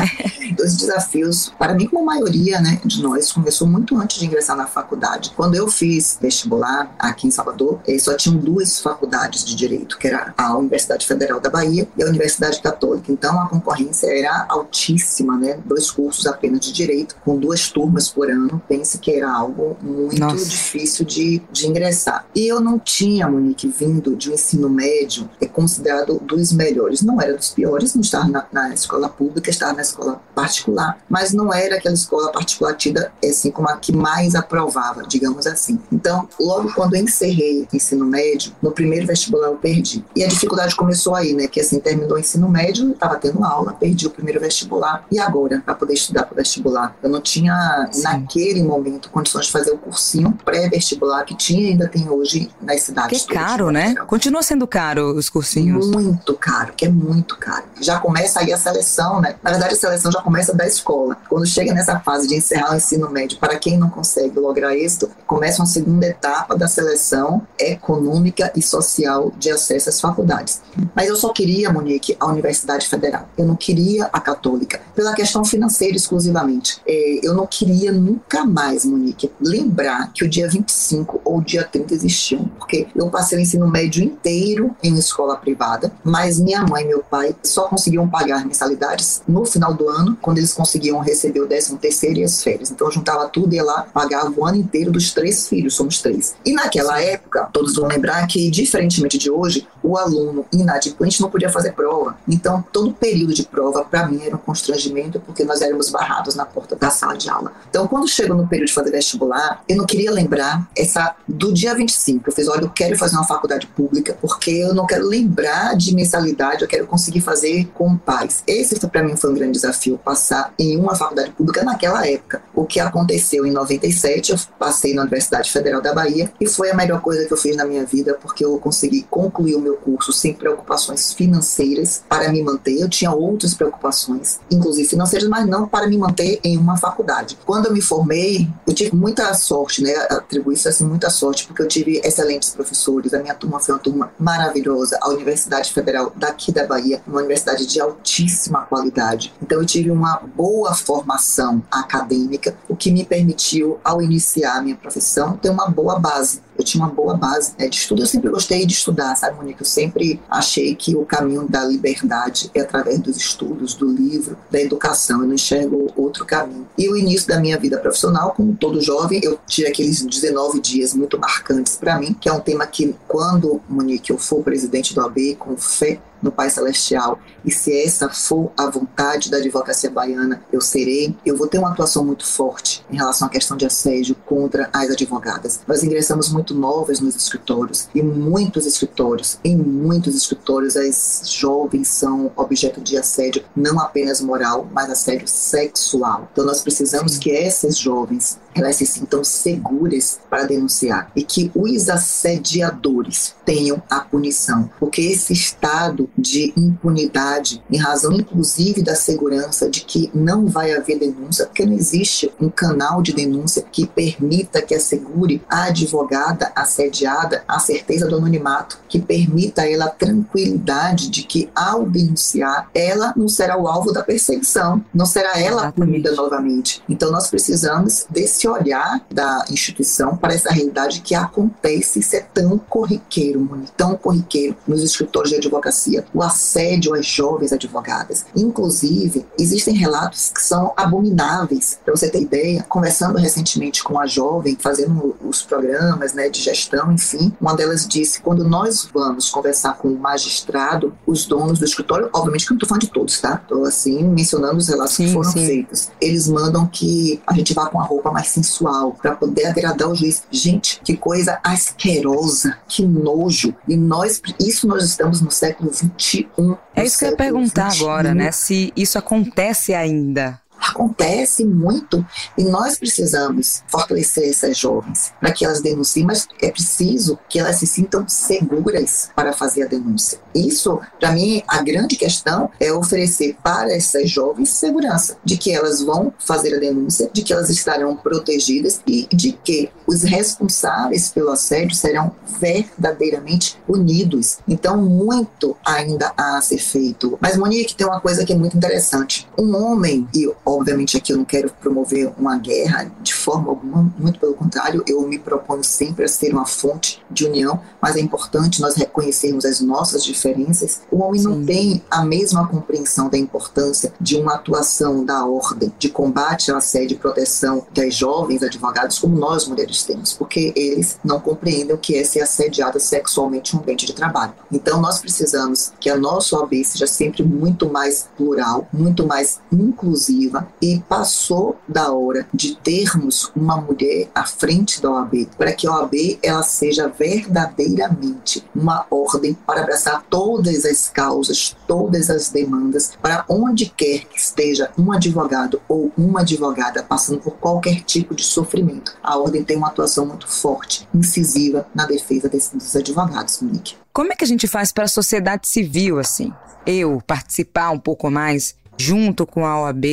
Dois 0.56 0.76
desafios, 0.76 1.52
para 1.58 1.74
mim, 1.74 1.86
como 1.86 2.08
a 2.08 2.14
maioria 2.14 2.60
né, 2.60 2.80
de 2.84 3.02
nós, 3.02 3.32
começou 3.32 3.66
muito 3.66 3.96
antes 3.98 4.18
de 4.18 4.26
ingressar 4.26 4.56
na 4.56 4.66
faculdade. 4.66 5.32
Quando 5.36 5.56
eu 5.56 5.68
fiz 5.68 6.18
vestibular 6.20 6.94
aqui 6.98 7.26
em 7.26 7.30
Salvador, 7.30 7.80
eh, 7.86 7.98
só 7.98 8.16
tinham 8.16 8.38
duas 8.38 8.80
faculdades 8.80 9.44
de 9.44 9.54
direito, 9.54 9.98
que 9.98 10.06
era 10.06 10.32
a 10.38 10.56
Universidade 10.56 11.04
Federal 11.04 11.40
da 11.40 11.50
Bahia 11.50 11.88
e 11.96 12.02
a 12.02 12.06
Universidade 12.06 12.62
Católica. 12.62 13.10
Então, 13.10 13.38
a 13.40 13.48
concorrência 13.48 14.06
era 14.06 14.46
altíssima 14.48 14.75
altíssima, 14.76 15.36
né? 15.38 15.58
Dois 15.64 15.90
cursos 15.90 16.26
apenas 16.26 16.60
de 16.60 16.72
direito, 16.72 17.16
com 17.24 17.38
duas 17.38 17.68
turmas 17.70 18.08
por 18.08 18.30
ano. 18.30 18.60
Pense 18.68 18.98
que 18.98 19.10
era 19.10 19.32
algo 19.32 19.76
muito 19.82 20.20
Nossa. 20.20 20.44
difícil 20.44 21.04
de, 21.06 21.42
de 21.50 21.66
ingressar. 21.66 22.26
E 22.34 22.46
eu 22.46 22.60
não 22.60 22.78
tinha, 22.78 23.26
Monique, 23.26 23.68
vindo 23.68 24.14
de 24.14 24.30
um 24.30 24.34
ensino 24.34 24.68
médio, 24.68 25.28
é 25.40 25.46
considerado 25.46 26.20
dos 26.20 26.52
melhores. 26.52 27.02
Não 27.02 27.20
era 27.20 27.34
dos 27.34 27.50
piores, 27.50 27.94
não 27.94 28.02
estava 28.02 28.28
na, 28.28 28.46
na 28.52 28.74
escola 28.74 29.08
pública, 29.08 29.48
estava 29.48 29.72
na 29.72 29.82
escola 29.82 30.20
particular, 30.34 30.98
mas 31.08 31.32
não 31.32 31.52
era 31.52 31.76
aquela 31.76 31.94
escola 31.94 32.30
particular 32.30 32.74
tida 32.74 33.12
assim 33.24 33.50
como 33.50 33.68
a 33.68 33.76
que 33.76 33.92
mais 33.92 34.34
aprovava, 34.34 35.02
digamos 35.02 35.46
assim. 35.46 35.80
Então, 35.90 36.28
logo 36.38 36.72
quando 36.74 36.94
eu 36.94 37.02
encerrei 37.02 37.62
o 37.72 37.76
ensino 37.76 38.04
médio, 38.04 38.52
no 38.62 38.70
primeiro 38.70 39.06
vestibular 39.06 39.48
eu 39.48 39.56
perdi. 39.56 40.04
E 40.14 40.22
a 40.22 40.28
dificuldade 40.28 40.76
começou 40.76 41.14
aí, 41.14 41.32
né? 41.32 41.46
Que 41.46 41.60
assim, 41.60 41.80
terminou 41.80 42.16
o 42.16 42.18
ensino 42.18 42.48
médio, 42.48 42.92
estava 42.92 43.16
tendo 43.16 43.42
aula, 43.42 43.72
perdi 43.72 44.06
o 44.06 44.10
primeiro 44.10 44.40
vestibular 44.40 44.65
vestibular 44.66 45.06
e 45.10 45.18
agora 45.18 45.62
para 45.64 45.74
poder 45.74 45.94
estudar 45.94 46.24
para 46.24 46.36
vestibular. 46.36 46.96
Eu 47.02 47.08
não 47.08 47.20
tinha 47.20 47.88
Sim. 47.90 48.02
naquele 48.02 48.62
momento 48.62 49.08
condições 49.10 49.46
de 49.46 49.52
fazer 49.52 49.70
o 49.70 49.78
cursinho 49.78 50.36
pré-vestibular 50.44 51.24
que 51.24 51.34
tinha 51.34 51.68
e 51.68 51.70
ainda 51.70 51.88
tem 51.88 52.08
hoje 52.08 52.50
nas 52.60 52.82
cidades. 52.82 53.24
Que 53.24 53.32
é 53.32 53.36
caro, 53.36 53.70
né? 53.70 53.94
Continua 54.06 54.42
sendo 54.42 54.66
caro 54.66 55.16
os 55.16 55.28
cursinhos. 55.28 55.88
Muito 55.88 56.34
caro, 56.34 56.72
que 56.76 56.84
é 56.84 56.88
muito 56.88 57.36
caro. 57.36 57.64
Já 57.80 57.98
começa 57.98 58.40
aí 58.40 58.52
a 58.52 58.58
seleção, 58.58 59.20
né? 59.20 59.36
Na 59.42 59.50
verdade 59.50 59.74
a 59.74 59.76
seleção 59.76 60.10
já 60.10 60.20
começa 60.20 60.54
da 60.54 60.66
escola. 60.66 61.16
Quando 61.28 61.46
chega 61.46 61.72
nessa 61.72 62.00
fase 62.00 62.26
de 62.26 62.34
encerrar 62.34 62.72
o 62.72 62.76
ensino 62.76 63.08
médio, 63.10 63.38
para 63.38 63.56
quem 63.56 63.78
não 63.78 63.88
consegue 63.88 64.38
lograr 64.38 64.74
êxito, 64.74 65.10
começa 65.26 65.60
uma 65.60 65.66
segunda 65.66 66.06
etapa 66.06 66.56
da 66.56 66.68
seleção 66.68 67.46
econômica 67.58 68.52
e 68.56 68.62
social 68.62 69.32
de 69.38 69.50
acesso 69.50 69.88
às 69.88 70.00
faculdades. 70.00 70.60
Mas 70.94 71.08
eu 71.08 71.16
só 71.16 71.32
queria, 71.32 71.72
Monique, 71.72 72.16
a 72.18 72.26
Universidade 72.26 72.88
Federal. 72.88 73.28
Eu 73.36 73.46
não 73.46 73.56
queria 73.56 74.06
a 74.12 74.20
Católica 74.20 74.55
Católica, 74.56 74.80
pela 74.94 75.14
questão 75.14 75.44
financeira 75.44 75.96
exclusivamente. 75.96 76.80
É, 76.86 77.20
eu 77.22 77.34
não 77.34 77.46
queria 77.46 77.92
nunca 77.92 78.44
mais, 78.44 78.84
Monique, 78.84 79.30
lembrar 79.40 80.12
que 80.12 80.24
o 80.24 80.28
dia 80.28 80.48
25 80.48 81.20
ou 81.24 81.38
o 81.38 81.44
dia 81.44 81.64
30 81.64 81.94
existiam, 81.94 82.44
porque 82.58 82.86
eu 82.94 83.10
passei 83.10 83.38
o 83.38 83.40
ensino 83.40 83.68
médio 83.68 84.02
inteiro 84.02 84.74
em 84.82 84.96
escola 84.96 85.36
privada, 85.36 85.92
mas 86.02 86.38
minha 86.38 86.62
mãe 86.62 86.84
e 86.84 86.88
meu 86.88 87.02
pai 87.02 87.34
só 87.42 87.68
conseguiam 87.68 88.08
pagar 88.08 88.44
mensalidades 88.46 89.22
no 89.28 89.44
final 89.44 89.74
do 89.74 89.88
ano, 89.88 90.16
quando 90.20 90.38
eles 90.38 90.52
conseguiam 90.52 90.98
receber 91.00 91.40
o 91.40 91.46
13 91.46 91.76
terceiro 91.76 92.20
e 92.20 92.24
as 92.24 92.42
férias. 92.42 92.70
Então 92.70 92.86
eu 92.86 92.92
juntava 92.92 93.28
tudo 93.28 93.54
e 93.54 93.60
lá, 93.60 93.86
pagava 93.92 94.32
o 94.36 94.44
ano 94.44 94.58
inteiro 94.58 94.90
dos 94.90 95.12
três 95.12 95.48
filhos, 95.48 95.74
somos 95.74 96.00
três. 96.00 96.34
E 96.44 96.52
naquela 96.52 97.00
época, 97.00 97.48
todos 97.52 97.74
vão 97.74 97.88
lembrar 97.88 98.26
que, 98.26 98.50
diferentemente 98.50 99.18
de 99.18 99.30
hoje, 99.30 99.66
o 99.82 99.96
aluno 99.96 100.44
inadimplente 100.52 101.20
não 101.20 101.30
podia 101.30 101.50
fazer 101.50 101.72
prova. 101.72 102.16
Então, 102.28 102.64
todo 102.72 102.92
período 102.92 103.34
de 103.34 103.44
prova, 103.44 103.84
para 103.84 104.06
mim, 104.06 104.20
era 104.22 104.36
constrangimento, 104.46 105.18
porque 105.20 105.44
nós 105.44 105.60
éramos 105.60 105.90
barrados 105.90 106.36
na 106.36 106.46
porta 106.46 106.76
da 106.76 106.88
sala 106.88 107.16
de 107.16 107.28
aula. 107.28 107.52
Então, 107.68 107.88
quando 107.88 108.08
chegou 108.08 108.36
no 108.36 108.46
período 108.46 108.68
de 108.68 108.74
fazer 108.74 108.92
vestibular, 108.92 109.62
eu 109.68 109.76
não 109.76 109.84
queria 109.84 110.12
lembrar 110.12 110.68
essa 110.76 111.16
do 111.26 111.52
dia 111.52 111.74
25. 111.74 112.30
Eu 112.30 112.32
fiz, 112.32 112.48
olha, 112.48 112.62
eu 112.62 112.70
quero 112.70 112.96
fazer 112.96 113.16
uma 113.16 113.26
faculdade 113.26 113.66
pública, 113.66 114.16
porque 114.20 114.50
eu 114.50 114.72
não 114.72 114.86
quero 114.86 115.06
lembrar 115.06 115.76
de 115.76 115.94
mensalidade, 115.94 116.62
eu 116.62 116.68
quero 116.68 116.86
conseguir 116.86 117.20
fazer 117.20 117.66
com 117.74 117.96
paz. 117.96 118.44
Esse, 118.46 118.78
para 118.86 119.02
mim, 119.02 119.16
foi 119.16 119.30
um 119.30 119.34
grande 119.34 119.52
desafio, 119.52 119.98
passar 119.98 120.54
em 120.58 120.78
uma 120.78 120.94
faculdade 120.94 121.32
pública 121.32 121.64
naquela 121.64 122.06
época. 122.06 122.42
O 122.54 122.64
que 122.64 122.78
aconteceu 122.78 123.44
em 123.44 123.50
97, 123.50 124.32
eu 124.32 124.38
passei 124.58 124.94
na 124.94 125.02
Universidade 125.02 125.50
Federal 125.50 125.82
da 125.82 125.92
Bahia, 125.92 126.32
e 126.40 126.46
foi 126.46 126.70
a 126.70 126.74
melhor 126.74 127.00
coisa 127.00 127.26
que 127.26 127.32
eu 127.32 127.36
fiz 127.36 127.56
na 127.56 127.64
minha 127.64 127.84
vida, 127.84 128.14
porque 128.20 128.44
eu 128.44 128.58
consegui 128.58 129.02
concluir 129.10 129.56
o 129.56 129.60
meu 129.60 129.76
curso 129.76 130.12
sem 130.12 130.32
preocupações 130.32 131.12
financeiras 131.12 132.04
para 132.08 132.30
me 132.30 132.42
manter. 132.42 132.80
Eu 132.80 132.88
tinha 132.88 133.10
outras 133.10 133.54
preocupações, 133.54 134.35
inclusive 134.50 134.88
financeiras, 134.88 135.28
mas 135.28 135.46
não 135.46 135.68
para 135.68 135.86
me 135.86 135.96
manter 135.96 136.40
em 136.42 136.56
uma 136.56 136.76
faculdade. 136.76 137.38
Quando 137.44 137.66
eu 137.66 137.72
me 137.72 137.80
formei, 137.80 138.48
eu 138.66 138.74
tive 138.74 138.94
muita 138.94 139.32
sorte, 139.34 139.82
né? 139.82 139.94
Atribuo 140.10 140.52
isso 140.52 140.68
assim, 140.68 140.86
muita 140.86 141.10
sorte, 141.10 141.46
porque 141.46 141.62
eu 141.62 141.68
tive 141.68 142.00
excelentes 142.04 142.50
professores. 142.50 143.14
A 143.14 143.18
minha 143.18 143.34
turma 143.34 143.60
foi 143.60 143.74
uma 143.74 143.80
turma 143.80 144.12
maravilhosa. 144.18 144.98
A 145.02 145.08
Universidade 145.10 145.72
Federal 145.72 146.12
daqui 146.16 146.52
da 146.52 146.66
Bahia, 146.66 147.02
uma 147.06 147.18
universidade 147.18 147.66
de 147.66 147.80
altíssima 147.80 148.62
qualidade. 148.62 149.32
Então 149.42 149.58
eu 149.60 149.66
tive 149.66 149.90
uma 149.90 150.20
boa 150.34 150.74
formação 150.74 151.62
acadêmica, 151.70 152.56
o 152.68 152.76
que 152.76 152.90
me 152.90 153.04
permitiu, 153.04 153.78
ao 153.84 154.02
iniciar 154.02 154.56
a 154.58 154.62
minha 154.62 154.76
profissão, 154.76 155.36
ter 155.36 155.50
uma 155.50 155.68
boa 155.68 155.98
base 155.98 156.40
eu 156.58 156.64
tinha 156.64 156.84
uma 156.84 156.92
boa 156.92 157.14
base 157.14 157.52
né, 157.58 157.68
de 157.68 157.76
estudo. 157.76 158.02
Eu 158.02 158.06
sempre 158.06 158.30
gostei 158.30 158.64
de 158.64 158.72
estudar, 158.72 159.14
sabe, 159.16 159.36
Monique? 159.36 159.60
Eu 159.60 159.66
sempre 159.66 160.20
achei 160.28 160.74
que 160.74 160.94
o 160.96 161.04
caminho 161.04 161.48
da 161.48 161.64
liberdade 161.64 162.50
é 162.54 162.60
através 162.60 162.98
dos 163.00 163.16
estudos, 163.16 163.74
do 163.74 163.86
livro, 163.86 164.36
da 164.50 164.60
educação. 164.60 165.20
Eu 165.20 165.28
não 165.28 165.34
enxergo 165.34 165.92
outro 165.96 166.24
caminho. 166.24 166.66
E 166.76 166.88
o 166.88 166.96
início 166.96 167.28
da 167.28 167.40
minha 167.40 167.58
vida 167.58 167.78
profissional, 167.78 168.32
como 168.32 168.54
todo 168.54 168.80
jovem, 168.80 169.20
eu 169.22 169.38
tive 169.46 169.68
aqueles 169.68 170.04
19 170.04 170.60
dias 170.60 170.94
muito 170.94 171.18
marcantes 171.18 171.76
para 171.76 171.98
mim, 171.98 172.14
que 172.14 172.28
é 172.28 172.32
um 172.32 172.40
tema 172.40 172.66
que, 172.66 172.94
quando, 173.06 173.60
Monique, 173.68 174.10
eu 174.10 174.18
for 174.18 174.42
presidente 174.42 174.94
do 174.94 175.00
AB, 175.00 175.36
com 175.36 175.56
fé 175.56 176.00
no 176.22 176.32
Pai 176.32 176.50
Celestial, 176.50 177.18
e 177.44 177.50
se 177.50 177.72
essa 177.82 178.08
for 178.08 178.50
a 178.56 178.68
vontade 178.68 179.30
da 179.30 179.36
advocacia 179.36 179.90
baiana, 179.90 180.42
eu 180.52 180.60
serei, 180.60 181.16
eu 181.24 181.36
vou 181.36 181.46
ter 181.46 181.58
uma 181.58 181.70
atuação 181.70 182.04
muito 182.04 182.26
forte 182.26 182.84
em 182.90 182.96
relação 182.96 183.28
à 183.28 183.30
questão 183.30 183.56
de 183.56 183.66
assédio 183.66 184.16
contra 184.26 184.68
as 184.72 184.90
advogadas. 184.90 185.60
Nós 185.66 185.82
ingressamos 185.82 186.28
muito 186.28 186.54
novas 186.54 187.00
nos 187.00 187.14
escritórios, 187.14 187.88
e 187.94 188.02
muitos 188.02 188.66
escritórios, 188.66 189.38
em 189.44 189.56
muitos 189.56 190.16
escritórios, 190.16 190.76
as 190.76 191.22
jovens 191.30 191.88
são 191.88 192.32
objeto 192.36 192.80
de 192.80 192.96
assédio, 192.96 193.44
não 193.54 193.78
apenas 193.80 194.20
moral, 194.20 194.68
mas 194.72 194.90
assédio 194.90 195.28
sexual. 195.28 196.28
Então 196.32 196.44
nós 196.44 196.62
precisamos 196.62 197.18
que 197.18 197.30
essas 197.30 197.76
jovens 197.76 198.38
elas 198.56 198.76
se 198.76 198.86
sintam 198.86 199.22
seguras 199.22 200.18
para 200.28 200.44
denunciar 200.44 201.10
e 201.14 201.22
que 201.22 201.50
os 201.54 201.88
assediadores 201.88 203.34
tenham 203.44 203.82
a 203.88 204.00
punição, 204.00 204.70
porque 204.78 205.02
esse 205.02 205.32
estado 205.32 206.08
de 206.16 206.52
impunidade, 206.56 207.62
em 207.70 207.76
razão 207.76 208.12
inclusive 208.12 208.82
da 208.82 208.94
segurança 208.94 209.68
de 209.68 209.82
que 209.82 210.10
não 210.14 210.46
vai 210.46 210.74
haver 210.74 210.98
denúncia, 210.98 211.46
porque 211.46 211.66
não 211.66 211.74
existe 211.74 212.32
um 212.40 212.48
canal 212.48 213.02
de 213.02 213.12
denúncia 213.12 213.64
que 213.70 213.86
permita 213.86 214.62
que 214.62 214.74
assegure 214.74 215.42
a 215.48 215.64
advogada 215.64 216.52
assediada 216.54 217.44
a 217.46 217.58
certeza 217.58 218.06
do 218.06 218.16
anonimato, 218.16 218.78
que 218.88 218.98
permita 219.00 219.62
a 219.62 219.70
ela 219.70 219.86
a 219.86 219.90
tranquilidade 219.90 221.10
de 221.10 221.22
que 221.22 221.48
ao 221.54 221.86
denunciar, 221.86 222.68
ela 222.74 223.12
não 223.16 223.28
será 223.28 223.56
o 223.58 223.68
alvo 223.68 223.92
da 223.92 224.02
perseguição, 224.02 224.84
não 224.92 225.06
será 225.06 225.38
ela 225.40 225.72
punida 225.72 226.12
novamente. 226.12 226.82
Então 226.88 227.10
nós 227.10 227.28
precisamos 227.28 228.06
desse 228.10 228.45
olhar 228.46 229.04
da 229.10 229.44
instituição 229.50 230.16
para 230.16 230.34
essa 230.34 230.50
realidade 230.50 231.00
que 231.00 231.14
acontece 231.14 232.02
ser 232.02 232.16
é 232.16 232.20
tão 232.20 232.56
corriqueiro, 232.56 233.46
tão 233.76 233.94
corriqueiro 233.96 234.56
nos 234.66 234.82
escritórios 234.82 235.30
de 235.30 235.36
advocacia, 235.36 236.04
o 236.14 236.22
assédio 236.22 236.94
às 236.94 237.06
jovens 237.06 237.52
advogadas. 237.52 238.24
Inclusive, 238.34 239.26
existem 239.38 239.74
relatos 239.74 240.30
que 240.34 240.42
são 240.42 240.72
abomináveis. 240.76 241.78
Para 241.84 241.94
você 241.94 242.08
ter 242.08 242.22
ideia, 242.22 242.64
conversando 242.68 243.18
recentemente 243.18 243.84
com 243.84 243.98
a 243.98 244.06
jovem, 244.06 244.56
fazendo 244.58 245.14
os 245.22 245.42
programas 245.42 246.14
né, 246.14 246.28
de 246.28 246.40
gestão, 246.40 246.90
enfim, 246.92 247.32
uma 247.40 247.54
delas 247.54 247.86
disse: 247.86 248.20
quando 248.20 248.48
nós 248.48 248.88
vamos 248.92 249.28
conversar 249.28 249.76
com 249.76 249.88
o 249.88 249.98
magistrado, 249.98 250.96
os 251.06 251.26
donos 251.26 251.58
do 251.58 251.64
escritório, 251.64 252.08
obviamente 252.12 252.46
que 252.46 252.52
eu 252.52 252.54
não 252.54 252.58
estou 252.58 252.68
falando 252.68 252.82
de 252.82 252.90
todos, 252.90 253.20
tá? 253.20 253.40
Estou 253.42 253.64
assim 253.64 254.02
mencionando 254.04 254.56
os 254.56 254.68
relatos 254.68 254.94
sim, 254.94 255.06
que 255.06 255.12
foram 255.12 255.30
sim. 255.30 255.46
feitos. 255.46 255.90
Eles 256.00 256.28
mandam 256.28 256.66
que 256.66 257.20
a 257.26 257.34
gente 257.34 257.52
vá 257.52 257.66
com 257.66 257.80
a 257.80 257.84
roupa 257.84 258.10
mais 258.10 258.28
sensual, 258.36 258.92
para 258.92 259.14
poder 259.14 259.46
agradar 259.46 259.88
o 259.88 259.94
juiz. 259.94 260.24
Gente, 260.30 260.80
que 260.84 260.96
coisa 260.96 261.38
asquerosa, 261.42 262.58
que 262.68 262.84
nojo. 262.84 263.54
E 263.66 263.76
nós, 263.76 264.20
isso 264.38 264.66
nós 264.66 264.84
estamos 264.84 265.20
no 265.20 265.30
século 265.30 265.72
XXI. 265.72 266.28
É 266.74 266.84
isso 266.84 266.98
que 266.98 267.04
eu 267.04 267.10
ia 267.10 267.16
perguntar 267.16 267.70
21. 267.70 267.84
agora, 267.84 268.14
né? 268.14 268.30
Se 268.32 268.72
isso 268.76 268.98
acontece 268.98 269.74
ainda 269.74 270.40
acontece 270.76 271.44
muito 271.44 272.04
e 272.36 272.44
nós 272.44 272.78
precisamos 272.78 273.62
fortalecer 273.66 274.28
essas 274.28 274.58
jovens 274.58 275.12
para 275.18 275.32
que 275.32 275.44
elas 275.44 275.62
denunciem, 275.62 276.04
mas 276.04 276.28
é 276.40 276.50
preciso 276.50 277.18
que 277.28 277.38
elas 277.38 277.56
se 277.56 277.66
sintam 277.66 278.06
seguras 278.06 279.10
para 279.16 279.32
fazer 279.32 279.64
a 279.64 279.66
denúncia. 279.66 280.18
Isso, 280.34 280.78
para 281.00 281.12
mim, 281.12 281.42
a 281.48 281.62
grande 281.62 281.96
questão 281.96 282.50
é 282.60 282.70
oferecer 282.72 283.36
para 283.42 283.74
essas 283.74 284.10
jovens 284.10 284.50
segurança 284.50 285.16
de 285.24 285.38
que 285.38 285.52
elas 285.52 285.80
vão 285.80 286.12
fazer 286.18 286.54
a 286.54 286.58
denúncia, 286.58 287.08
de 287.12 287.22
que 287.22 287.32
elas 287.32 287.48
estarão 287.48 287.96
protegidas 287.96 288.80
e 288.86 289.08
de 289.12 289.32
que 289.32 289.70
os 289.86 290.02
responsáveis 290.02 291.08
pelo 291.10 291.30
assédio 291.30 291.74
serão 291.74 292.12
verdadeiramente 292.38 293.58
punidos. 293.66 294.38
Então, 294.46 294.76
muito 294.76 295.56
ainda 295.64 296.12
há 296.16 296.36
a 296.36 296.42
ser 296.42 296.58
feito. 296.58 297.16
Mas, 297.20 297.36
Monique, 297.36 297.74
tem 297.74 297.86
uma 297.86 298.00
coisa 298.00 298.24
que 298.24 298.32
é 298.32 298.36
muito 298.36 298.56
interessante. 298.56 299.26
Um 299.38 299.56
homem, 299.56 300.06
e 300.14 300.28
Obviamente, 300.66 300.96
aqui 300.96 301.12
eu 301.12 301.18
não 301.18 301.24
quero 301.24 301.48
promover 301.60 302.12
uma 302.18 302.36
guerra 302.38 302.90
de 303.00 303.14
forma 303.14 303.50
alguma, 303.50 303.88
muito 303.96 304.18
pelo 304.18 304.34
contrário, 304.34 304.82
eu 304.84 305.00
me 305.06 305.16
proponho 305.16 305.62
sempre 305.62 306.04
a 306.04 306.08
ser 306.08 306.32
uma 306.32 306.44
fonte 306.44 307.00
de 307.08 307.24
união, 307.24 307.60
mas 307.80 307.94
é 307.94 308.00
importante 308.00 308.60
nós 308.60 308.74
reconhecermos 308.74 309.44
as 309.44 309.60
nossas 309.60 310.04
diferenças. 310.04 310.80
O 310.90 310.98
homem 310.98 311.20
Sim. 311.20 311.28
não 311.28 311.44
tem 311.44 311.84
a 311.88 312.04
mesma 312.04 312.48
compreensão 312.48 313.08
da 313.08 313.16
importância 313.16 313.94
de 314.00 314.16
uma 314.16 314.34
atuação 314.34 315.04
da 315.04 315.24
ordem 315.24 315.72
de 315.78 315.88
combate 315.88 316.50
ao 316.50 316.58
assédio 316.58 316.96
e 316.96 316.98
proteção 316.98 317.64
das 317.72 317.94
jovens 317.94 318.42
advogados, 318.42 318.98
como 318.98 319.16
nós 319.16 319.46
mulheres 319.46 319.84
temos, 319.84 320.14
porque 320.14 320.52
eles 320.56 320.98
não 321.04 321.20
compreendem 321.20 321.76
o 321.76 321.78
que 321.78 321.96
é 321.96 322.02
ser 322.02 322.22
assediada 322.22 322.80
sexualmente 322.80 323.54
em 323.54 323.58
um 323.58 323.62
ambiente 323.62 323.86
de 323.86 323.92
trabalho. 323.92 324.32
Então, 324.50 324.80
nós 324.80 324.98
precisamos 324.98 325.72
que 325.78 325.88
a 325.88 325.96
nossa 325.96 326.36
OAB 326.36 326.54
seja 326.64 326.88
sempre 326.88 327.22
muito 327.22 327.70
mais 327.70 328.08
plural, 328.16 328.66
muito 328.72 329.06
mais 329.06 329.38
inclusiva 329.52 330.55
e 330.60 330.80
passou 330.88 331.56
da 331.68 331.92
hora 331.92 332.26
de 332.32 332.56
termos 332.56 333.30
uma 333.34 333.56
mulher 333.56 334.08
à 334.14 334.24
frente 334.24 334.80
da 334.80 334.90
OAB, 334.90 335.28
para 335.36 335.52
que 335.52 335.66
a 335.66 335.72
OAB 335.72 336.18
ela 336.22 336.42
seja 336.42 336.88
verdadeiramente 336.88 338.44
uma 338.54 338.86
ordem 338.90 339.34
para 339.34 339.62
abraçar 339.62 340.02
todas 340.08 340.64
as 340.64 340.88
causas, 340.88 341.56
todas 341.66 342.10
as 342.10 342.30
demandas, 342.30 342.92
para 343.00 343.24
onde 343.28 343.66
quer 343.66 344.04
que 344.04 344.18
esteja 344.18 344.70
um 344.78 344.92
advogado 344.92 345.60
ou 345.68 345.92
uma 345.96 346.20
advogada 346.20 346.82
passando 346.82 347.20
por 347.20 347.34
qualquer 347.34 347.82
tipo 347.82 348.14
de 348.14 348.24
sofrimento. 348.24 348.96
A 349.02 349.18
ordem 349.18 349.44
tem 349.44 349.56
uma 349.56 349.68
atuação 349.68 350.06
muito 350.06 350.28
forte, 350.28 350.88
incisiva 350.94 351.66
na 351.74 351.86
defesa 351.86 352.28
dos 352.28 352.76
advogados, 352.76 353.40
Monique. 353.40 353.76
Como 353.92 354.12
é 354.12 354.16
que 354.16 354.24
a 354.24 354.26
gente 354.28 354.46
faz 354.46 354.72
para 354.72 354.84
a 354.84 354.88
sociedade 354.88 355.48
civil 355.48 355.98
assim? 355.98 356.32
Eu 356.66 357.00
participar 357.06 357.70
um 357.70 357.78
pouco 357.78 358.10
mais 358.10 358.54
junto 358.78 359.26
com 359.26 359.44
a 359.44 359.62
OAB, 359.62 359.84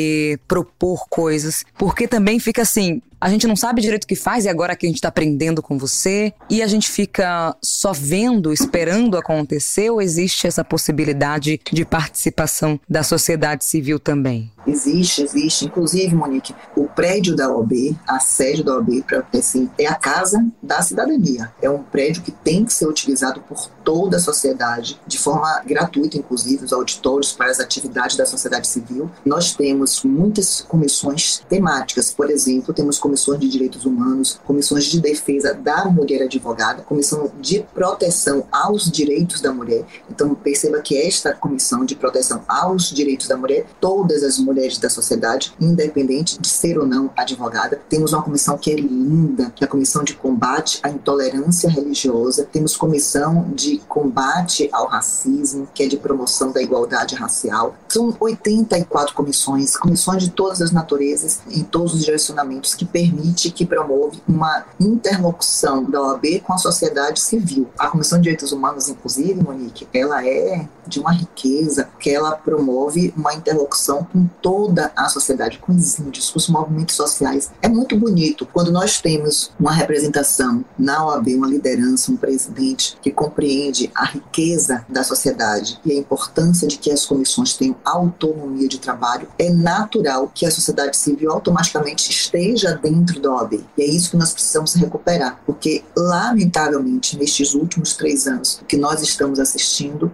propor 0.47 1.07
coisas, 1.09 1.63
porque 1.77 2.07
também 2.07 2.39
fica 2.39 2.61
assim, 2.61 3.01
a 3.23 3.29
gente 3.29 3.47
não 3.47 3.55
sabe 3.55 3.81
direito 3.81 4.03
o 4.03 4.07
que 4.07 4.17
faz 4.17 4.43
e 4.43 4.49
agora 4.49 4.75
que 4.75 4.85
a 4.85 4.89
gente 4.89 4.97
está 4.97 5.07
aprendendo 5.07 5.61
com 5.61 5.77
você 5.77 6.33
e 6.49 6.61
a 6.61 6.67
gente 6.67 6.91
fica 6.91 7.55
só 7.63 7.93
vendo, 7.93 8.51
esperando 8.51 9.17
acontecer 9.17 9.89
ou 9.89 10.01
existe 10.01 10.45
essa 10.45 10.61
possibilidade 10.61 11.57
de 11.71 11.85
participação 11.85 12.77
da 12.87 13.01
sociedade 13.01 13.63
civil 13.63 13.97
também? 13.97 14.51
Existe, 14.67 15.21
existe. 15.21 15.65
Inclusive, 15.65 16.13
Monique, 16.13 16.53
o 16.75 16.85
prédio 16.85 17.33
da 17.33 17.49
OAB, 17.49 17.97
a 18.05 18.19
sede 18.19 18.61
da 18.61 18.73
para 19.07 19.25
assim, 19.33 19.69
é 19.77 19.87
a 19.87 19.95
casa 19.95 20.45
da 20.61 20.81
cidadania. 20.81 21.49
É 21.61 21.69
um 21.69 21.81
prédio 21.81 22.23
que 22.23 22.31
tem 22.31 22.65
que 22.65 22.73
ser 22.73 22.87
utilizado 22.87 23.39
por 23.41 23.69
toda 23.85 24.17
a 24.17 24.19
sociedade, 24.19 24.99
de 25.07 25.17
forma 25.17 25.61
gratuita, 25.65 26.17
inclusive, 26.17 26.65
os 26.65 26.73
auditórios 26.73 27.31
para 27.31 27.51
as 27.51 27.59
atividades 27.59 28.17
da 28.17 28.25
sociedade 28.25 28.67
civil. 28.67 29.09
Nós 29.25 29.53
temos 29.53 30.03
muitas 30.03 30.61
comissões 30.61 31.41
temáticas, 31.47 32.11
por 32.11 32.29
exemplo, 32.29 32.73
temos 32.73 32.99
comissões 32.99 33.12
comissões 33.13 33.39
de 33.39 33.47
direitos 33.47 33.85
humanos, 33.85 34.39
comissões 34.43 34.85
de 34.85 34.99
defesa 34.99 35.53
da 35.53 35.85
mulher 35.85 36.23
advogada, 36.23 36.81
comissão 36.81 37.31
de 37.39 37.63
proteção 37.73 38.47
aos 38.51 38.89
direitos 38.89 39.39
da 39.39 39.53
mulher. 39.53 39.85
Então, 40.09 40.33
perceba 40.33 40.81
que 40.81 40.97
esta 40.97 41.31
comissão 41.33 41.85
de 41.85 41.95
proteção 41.95 42.43
aos 42.47 42.89
direitos 42.89 43.27
da 43.27 43.37
mulher, 43.37 43.67
todas 43.79 44.23
as 44.23 44.39
mulheres 44.39 44.79
da 44.79 44.89
sociedade, 44.89 45.53
independente 45.61 46.39
de 46.39 46.47
ser 46.47 46.79
ou 46.79 46.87
não 46.87 47.11
advogada, 47.15 47.79
temos 47.87 48.13
uma 48.13 48.23
comissão 48.23 48.57
que 48.57 48.71
é 48.71 48.75
linda, 48.75 49.51
que 49.55 49.63
é 49.63 49.67
a 49.67 49.69
comissão 49.69 50.03
de 50.03 50.15
combate 50.15 50.79
à 50.81 50.89
intolerância 50.89 51.69
religiosa, 51.69 52.47
temos 52.51 52.75
comissão 52.75 53.51
de 53.53 53.77
combate 53.87 54.69
ao 54.71 54.87
racismo, 54.87 55.67
que 55.71 55.83
é 55.83 55.87
de 55.87 55.97
promoção 55.97 56.51
da 56.51 56.63
igualdade 56.63 57.13
racial. 57.13 57.75
São 57.87 58.15
84 58.19 59.13
comissões, 59.13 59.77
comissões 59.77 60.23
de 60.23 60.31
todas 60.31 60.63
as 60.63 60.71
naturezas, 60.71 61.41
em 61.51 61.63
todos 61.63 61.93
os 61.93 62.03
direcionamentos 62.03 62.73
que 62.73 62.85
permite, 63.03 63.51
que 63.51 63.65
promove 63.65 64.21
uma 64.27 64.65
interlocução 64.79 65.83
da 65.83 66.01
OAB 66.01 66.41
com 66.43 66.53
a 66.53 66.57
sociedade 66.57 67.19
civil. 67.19 67.69
A 67.77 67.87
Comissão 67.87 68.17
de 68.17 68.23
Direitos 68.23 68.51
Humanos, 68.51 68.87
inclusive, 68.87 69.41
Monique, 69.41 69.87
ela 69.93 70.25
é 70.25 70.67
de 70.87 70.99
uma 70.99 71.11
riqueza 71.11 71.89
que 71.99 72.09
ela 72.09 72.31
promove 72.35 73.13
uma 73.15 73.33
interlocução 73.33 74.07
com 74.11 74.27
toda 74.41 74.91
a 74.95 75.09
sociedade, 75.09 75.59
com 75.59 75.73
os 75.73 75.99
índios, 75.99 76.29
com 76.29 76.37
os 76.37 76.47
movimentos 76.47 76.95
sociais. 76.95 77.51
É 77.61 77.69
muito 77.69 77.97
bonito 77.97 78.47
quando 78.51 78.71
nós 78.71 78.99
temos 78.99 79.51
uma 79.59 79.71
representação 79.71 80.63
na 80.77 81.05
OAB, 81.05 81.35
uma 81.35 81.47
liderança, 81.47 82.11
um 82.11 82.17
presidente 82.17 82.97
que 83.01 83.11
compreende 83.11 83.91
a 83.95 84.05
riqueza 84.05 84.85
da 84.89 85.03
sociedade 85.03 85.79
e 85.85 85.91
a 85.91 85.95
importância 85.95 86.67
de 86.67 86.77
que 86.77 86.91
as 86.91 87.05
comissões 87.05 87.55
tenham 87.55 87.75
autonomia 87.83 88.67
de 88.67 88.79
trabalho. 88.79 89.27
É 89.37 89.49
natural 89.49 90.31
que 90.33 90.45
a 90.45 90.51
sociedade 90.51 90.97
civil 90.97 91.31
automaticamente 91.31 92.09
esteja 92.09 92.73
dentro 92.81 93.19
da 93.19 93.31
OAB. 93.31 93.65
E 93.77 93.81
é 93.81 93.85
isso 93.85 94.11
que 94.11 94.17
nós 94.17 94.31
precisamos 94.31 94.73
recuperar, 94.73 95.39
porque, 95.45 95.83
lamentavelmente, 95.95 97.17
nestes 97.17 97.53
últimos 97.53 97.95
três 97.95 98.27
anos, 98.27 98.61
que 98.67 98.77
nós 98.77 99.01
estamos 99.01 99.39
assistindo, 99.39 100.11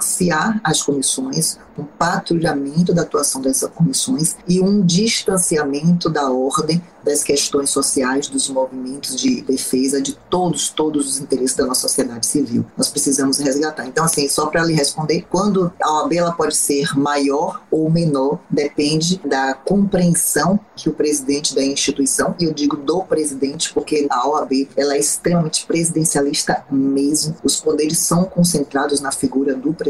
asfixiar 0.00 0.60
as 0.64 0.82
comissões, 0.82 1.58
um 1.78 1.84
patrulhamento 1.84 2.92
da 2.92 3.02
atuação 3.02 3.40
dessas 3.40 3.70
comissões 3.70 4.36
e 4.48 4.60
um 4.60 4.84
distanciamento 4.84 6.08
da 6.08 6.30
ordem 6.30 6.82
das 7.02 7.22
questões 7.22 7.70
sociais, 7.70 8.28
dos 8.28 8.48
movimentos 8.48 9.16
de 9.16 9.40
defesa 9.42 10.00
de 10.00 10.14
todos, 10.28 10.68
todos 10.68 11.08
os 11.08 11.18
interesses 11.18 11.56
da 11.56 11.64
nossa 11.64 11.82
sociedade 11.82 12.26
civil. 12.26 12.64
Nós 12.76 12.88
precisamos 12.88 13.38
resgatar. 13.38 13.86
Então, 13.86 14.04
assim, 14.04 14.28
só 14.28 14.46
para 14.46 14.64
lhe 14.64 14.74
responder, 14.74 15.26
quando 15.30 15.72
a 15.82 15.92
OAB 15.94 16.12
ela 16.12 16.32
pode 16.32 16.56
ser 16.56 16.96
maior 16.96 17.62
ou 17.70 17.90
menor, 17.90 18.38
depende 18.50 19.18
da 19.24 19.54
compreensão 19.54 20.60
que 20.76 20.88
o 20.88 20.92
presidente 20.92 21.54
da 21.54 21.62
instituição, 21.62 22.34
e 22.38 22.44
eu 22.44 22.52
digo 22.52 22.76
do 22.76 23.02
presidente, 23.02 23.72
porque 23.72 24.06
a 24.10 24.28
OAB 24.28 24.68
ela 24.76 24.94
é 24.94 24.98
extremamente 24.98 25.66
presidencialista 25.66 26.64
mesmo. 26.70 27.34
Os 27.42 27.60
poderes 27.60 27.98
são 27.98 28.24
concentrados 28.24 29.00
na 29.00 29.10
figura 29.10 29.54
do 29.54 29.72
presidente. 29.72 29.89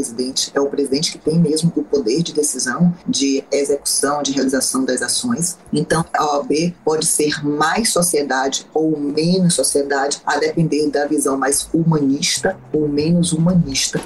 É 0.55 0.61
o 0.61 0.67
presidente 0.67 1.13
que 1.13 1.19
tem 1.19 1.39
mesmo 1.39 1.73
o 1.77 1.85
poder 1.85 2.23
de 2.23 2.33
decisão, 2.33 2.95
de 3.07 3.45
execução, 3.53 4.23
de 4.23 4.33
realização 4.33 4.85
das 4.85 5.03
ações. 5.03 5.59
Então, 5.73 6.05
a 6.13 6.37
OAB 6.37 6.75
pode 6.85 7.07
ser 7.07 7.45
mais 7.45 7.93
sociedade 7.93 8.67
ou 8.73 8.99
menos 8.99 9.55
sociedade, 9.55 10.21
a 10.25 10.39
depender 10.39 10.89
da 10.91 11.07
visão 11.07 11.37
mais 11.37 11.69
humanista 11.73 12.57
ou 12.73 12.89
menos 12.89 13.33
humanista. 13.33 14.01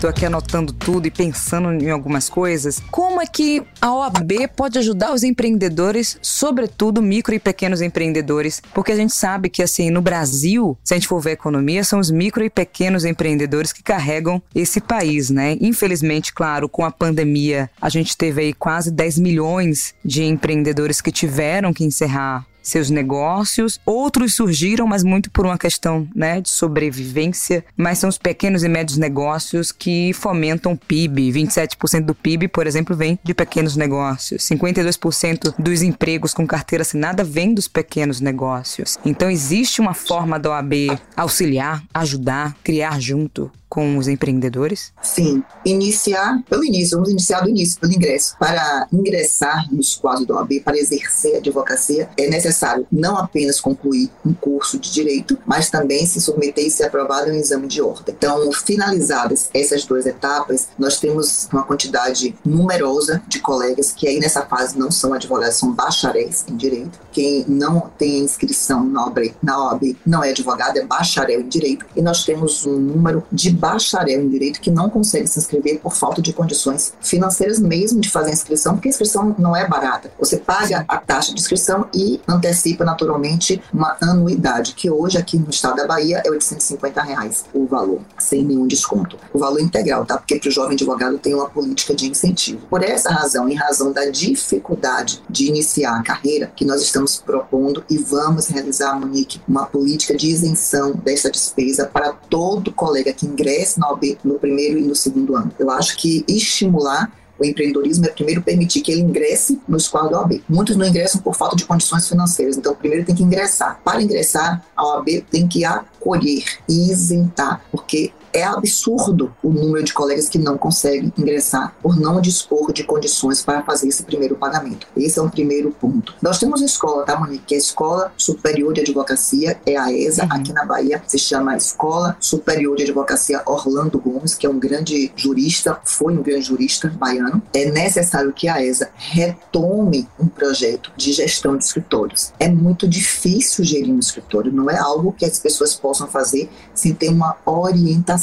Estou 0.00 0.08
aqui 0.08 0.24
anotando 0.24 0.72
tudo 0.72 1.04
e 1.04 1.10
pensando 1.10 1.72
em 1.72 1.90
algumas 1.90 2.30
coisas. 2.30 2.82
Como 2.90 3.20
é 3.20 3.26
que 3.26 3.62
a 3.82 3.92
OAB 3.94 4.48
pode 4.56 4.78
ajudar 4.78 5.12
os 5.12 5.22
empreendedores, 5.22 6.18
sobretudo 6.22 7.02
micro 7.02 7.34
e 7.34 7.38
pequenos 7.38 7.82
empreendedores? 7.82 8.62
Porque 8.72 8.92
a 8.92 8.96
gente 8.96 9.14
sabe 9.14 9.50
que, 9.50 9.62
assim, 9.62 9.90
no 9.90 10.00
Brasil, 10.00 10.74
se 10.82 10.94
a 10.94 10.96
gente 10.96 11.06
for 11.06 11.20
ver 11.20 11.32
a 11.32 11.34
economia, 11.34 11.84
são 11.84 12.00
os 12.00 12.10
micro 12.10 12.42
e 12.42 12.48
pequenos 12.48 13.04
empreendedores 13.04 13.74
que 13.74 13.82
carregam 13.82 14.42
esse 14.54 14.80
país, 14.80 15.28
né? 15.28 15.58
Infelizmente, 15.60 16.32
claro, 16.32 16.66
com 16.66 16.82
a 16.82 16.90
pandemia, 16.90 17.68
a 17.78 17.90
gente 17.90 18.16
teve 18.16 18.40
aí 18.40 18.52
quase 18.54 18.90
10 18.90 19.18
milhões 19.18 19.94
de 20.02 20.24
empreendedores 20.24 21.02
que 21.02 21.12
tiveram 21.12 21.74
que 21.74 21.84
encerrar 21.84 22.46
seus 22.70 22.90
negócios. 22.90 23.80
Outros 23.84 24.34
surgiram, 24.34 24.86
mas 24.86 25.02
muito 25.02 25.30
por 25.30 25.44
uma 25.44 25.58
questão 25.58 26.08
né, 26.14 26.40
de 26.40 26.48
sobrevivência. 26.48 27.64
Mas 27.76 27.98
são 27.98 28.08
os 28.08 28.18
pequenos 28.18 28.62
e 28.62 28.68
médios 28.68 28.98
negócios 28.98 29.72
que 29.72 30.12
fomentam 30.12 30.72
o 30.72 30.76
PIB. 30.76 31.32
27% 31.32 32.04
do 32.04 32.14
PIB, 32.14 32.48
por 32.48 32.66
exemplo, 32.66 32.96
vem 32.96 33.18
de 33.22 33.34
pequenos 33.34 33.76
negócios. 33.76 34.42
52% 34.44 35.54
dos 35.58 35.82
empregos 35.82 36.32
com 36.32 36.46
carteira 36.46 36.82
assinada 36.82 37.24
vem 37.24 37.54
dos 37.54 37.68
pequenos 37.68 38.20
negócios. 38.20 38.98
Então 39.04 39.30
existe 39.30 39.80
uma 39.80 39.94
forma 39.94 40.38
da 40.38 40.50
OAB 40.50 40.98
auxiliar, 41.16 41.82
ajudar, 41.92 42.56
criar 42.62 43.00
junto 43.00 43.50
com 43.70 43.96
os 43.96 44.08
empreendedores? 44.08 44.92
Sim. 45.00 45.44
Iniciar 45.64 46.42
pelo 46.50 46.64
início, 46.64 46.96
vamos 46.96 47.10
iniciar 47.10 47.40
do 47.40 47.48
início, 47.48 47.80
pelo 47.80 47.92
ingresso. 47.92 48.36
Para 48.38 48.88
ingressar 48.92 49.72
nos 49.72 49.94
quadros 49.94 50.26
da 50.26 50.34
OAB, 50.34 50.60
para 50.64 50.76
exercer 50.76 51.36
a 51.36 51.38
advocacia, 51.38 52.10
é 52.18 52.28
necessário 52.28 52.86
não 52.90 53.16
apenas 53.16 53.60
concluir 53.60 54.10
um 54.26 54.34
curso 54.34 54.78
de 54.78 54.92
direito, 54.92 55.38
mas 55.46 55.70
também 55.70 56.04
se 56.04 56.20
submeter 56.20 56.66
e 56.66 56.70
ser 56.70 56.84
aprovado 56.84 57.30
em 57.30 57.34
um 57.34 57.36
exame 57.36 57.68
de 57.68 57.80
ordem. 57.80 58.14
Então, 58.16 58.50
finalizadas 58.52 59.48
essas 59.54 59.84
duas 59.84 60.04
etapas, 60.04 60.68
nós 60.76 60.98
temos 60.98 61.48
uma 61.52 61.62
quantidade 61.62 62.34
numerosa 62.44 63.22
de 63.28 63.38
colegas 63.38 63.92
que 63.92 64.08
aí 64.08 64.18
nessa 64.18 64.44
fase 64.46 64.76
não 64.76 64.90
são 64.90 65.14
advogados, 65.14 65.56
são 65.56 65.72
bacharéis 65.72 66.44
em 66.48 66.56
direito. 66.56 66.98
Quem 67.12 67.44
não 67.46 67.90
tem 67.96 68.18
inscrição 68.18 68.84
na 68.84 69.04
OAB, 69.04 69.34
na 69.40 69.64
OAB 69.64 69.96
não 70.04 70.24
é 70.24 70.30
advogado, 70.30 70.76
é 70.78 70.84
bacharel 70.84 71.40
em 71.42 71.48
direito. 71.48 71.86
E 71.94 72.02
nós 72.02 72.24
temos 72.24 72.66
um 72.66 72.76
número 72.76 73.22
de 73.30 73.59
bacharel 73.60 74.22
em 74.22 74.28
direito 74.28 74.60
que 74.60 74.70
não 74.70 74.88
consegue 74.88 75.28
se 75.28 75.38
inscrever 75.38 75.78
por 75.80 75.94
falta 75.94 76.22
de 76.22 76.32
condições 76.32 76.94
financeiras 77.00 77.60
mesmo 77.60 78.00
de 78.00 78.10
fazer 78.10 78.30
a 78.30 78.32
inscrição, 78.32 78.74
porque 78.74 78.88
a 78.88 78.90
inscrição 78.90 79.36
não 79.38 79.54
é 79.54 79.68
barata. 79.68 80.10
Você 80.18 80.38
paga 80.38 80.84
a 80.88 80.96
taxa 80.96 81.34
de 81.34 81.40
inscrição 81.40 81.86
e 81.94 82.20
antecipa 82.26 82.84
naturalmente 82.84 83.62
uma 83.72 83.96
anuidade, 84.00 84.74
que 84.74 84.90
hoje 84.90 85.18
aqui 85.18 85.38
no 85.38 85.50
estado 85.50 85.76
da 85.76 85.86
Bahia 85.86 86.22
é 86.24 86.30
850 86.30 87.02
reais 87.02 87.44
o 87.52 87.66
valor, 87.66 88.00
sem 88.18 88.44
nenhum 88.44 88.66
desconto. 88.66 89.18
O 89.32 89.38
valor 89.38 89.60
integral, 89.60 90.04
tá? 90.04 90.16
Porque 90.16 90.38
para 90.38 90.48
o 90.48 90.52
jovem 90.52 90.72
advogado 90.72 91.18
tem 91.18 91.34
uma 91.34 91.48
política 91.48 91.94
de 91.94 92.08
incentivo. 92.08 92.60
Por 92.68 92.82
essa 92.82 93.10
razão, 93.10 93.48
em 93.48 93.54
razão 93.54 93.92
da 93.92 94.06
dificuldade 94.06 95.22
de 95.28 95.46
iniciar 95.46 95.98
a 95.98 96.02
carreira, 96.02 96.52
que 96.54 96.64
nós 96.64 96.80
estamos 96.80 97.18
propondo 97.18 97.84
e 97.90 97.98
vamos 97.98 98.48
realizar, 98.48 98.98
Monique, 98.98 99.40
uma 99.46 99.66
política 99.66 100.16
de 100.16 100.28
isenção 100.28 100.92
dessa 100.92 101.30
despesa 101.30 101.86
para 101.86 102.12
todo 102.12 102.72
colega 102.72 103.12
que 103.12 103.26
ingressa 103.26 103.49
na 103.78 103.90
OAB 103.90 104.18
no 104.24 104.38
primeiro 104.38 104.78
e 104.78 104.82
no 104.82 104.94
segundo 104.94 105.36
ano. 105.36 105.52
Eu 105.58 105.70
acho 105.70 105.96
que 105.96 106.24
estimular 106.28 107.12
o 107.40 107.44
empreendedorismo 107.44 108.04
é 108.04 108.10
primeiro 108.10 108.42
permitir 108.42 108.82
que 108.82 108.92
ele 108.92 109.00
ingresse 109.00 109.58
no 109.66 109.78
quadros 109.90 110.12
da 110.12 110.20
OAB. 110.20 110.42
Muitos 110.46 110.76
não 110.76 110.86
ingressam 110.86 111.22
por 111.22 111.34
falta 111.34 111.56
de 111.56 111.64
condições 111.64 112.06
financeiras, 112.06 112.58
então 112.58 112.74
primeiro 112.74 113.06
tem 113.06 113.14
que 113.14 113.22
ingressar. 113.22 113.80
Para 113.82 114.02
ingressar, 114.02 114.62
a 114.76 114.86
OAB 114.86 115.24
tem 115.30 115.48
que 115.48 115.64
acolher 115.64 116.44
e 116.68 116.90
isentar, 116.90 117.62
porque 117.72 118.12
é 118.32 118.44
absurdo 118.44 119.34
o 119.42 119.50
número 119.50 119.84
de 119.84 119.92
colegas 119.92 120.28
que 120.28 120.38
não 120.38 120.56
conseguem 120.56 121.12
ingressar 121.18 121.74
por 121.82 121.98
não 121.98 122.20
dispor 122.20 122.72
de 122.72 122.84
condições 122.84 123.42
para 123.42 123.62
fazer 123.62 123.88
esse 123.88 124.02
primeiro 124.02 124.36
pagamento. 124.36 124.86
Esse 124.96 125.18
é 125.18 125.22
um 125.22 125.28
primeiro 125.28 125.70
ponto. 125.72 126.14
Nós 126.22 126.38
temos 126.38 126.60
uma 126.60 126.66
escola, 126.66 127.04
tá, 127.04 127.18
Monique? 127.18 127.44
Que 127.46 127.54
é 127.54 127.56
a 127.56 127.60
Escola 127.60 128.12
Superior 128.16 128.72
de 128.72 128.80
Advocacia, 128.80 129.60
é 129.66 129.76
a 129.76 129.92
ESA, 129.92 130.24
uhum. 130.24 130.32
aqui 130.32 130.52
na 130.52 130.64
Bahia, 130.64 131.02
se 131.06 131.18
chama 131.18 131.56
Escola 131.56 132.16
Superior 132.20 132.76
de 132.76 132.84
Advocacia 132.84 133.42
Orlando 133.46 133.98
Gomes, 133.98 134.34
que 134.34 134.46
é 134.46 134.50
um 134.50 134.58
grande 134.58 135.12
jurista, 135.16 135.80
foi 135.84 136.16
um 136.16 136.22
grande 136.22 136.46
jurista 136.46 136.88
baiano. 136.88 137.42
É 137.52 137.70
necessário 137.70 138.32
que 138.32 138.48
a 138.48 138.62
ESA 138.62 138.90
retome 138.94 140.08
um 140.18 140.26
projeto 140.26 140.92
de 140.96 141.12
gestão 141.12 141.56
de 141.56 141.64
escritórios. 141.64 142.32
É 142.38 142.48
muito 142.48 142.86
difícil 142.88 143.64
gerir 143.64 143.92
um 143.92 143.98
escritório, 143.98 144.52
não 144.52 144.70
é 144.70 144.78
algo 144.78 145.12
que 145.12 145.24
as 145.24 145.38
pessoas 145.38 145.74
possam 145.74 146.06
fazer 146.06 146.48
sem 146.74 146.94
ter 146.94 147.08
uma 147.08 147.36
orientação 147.44 148.19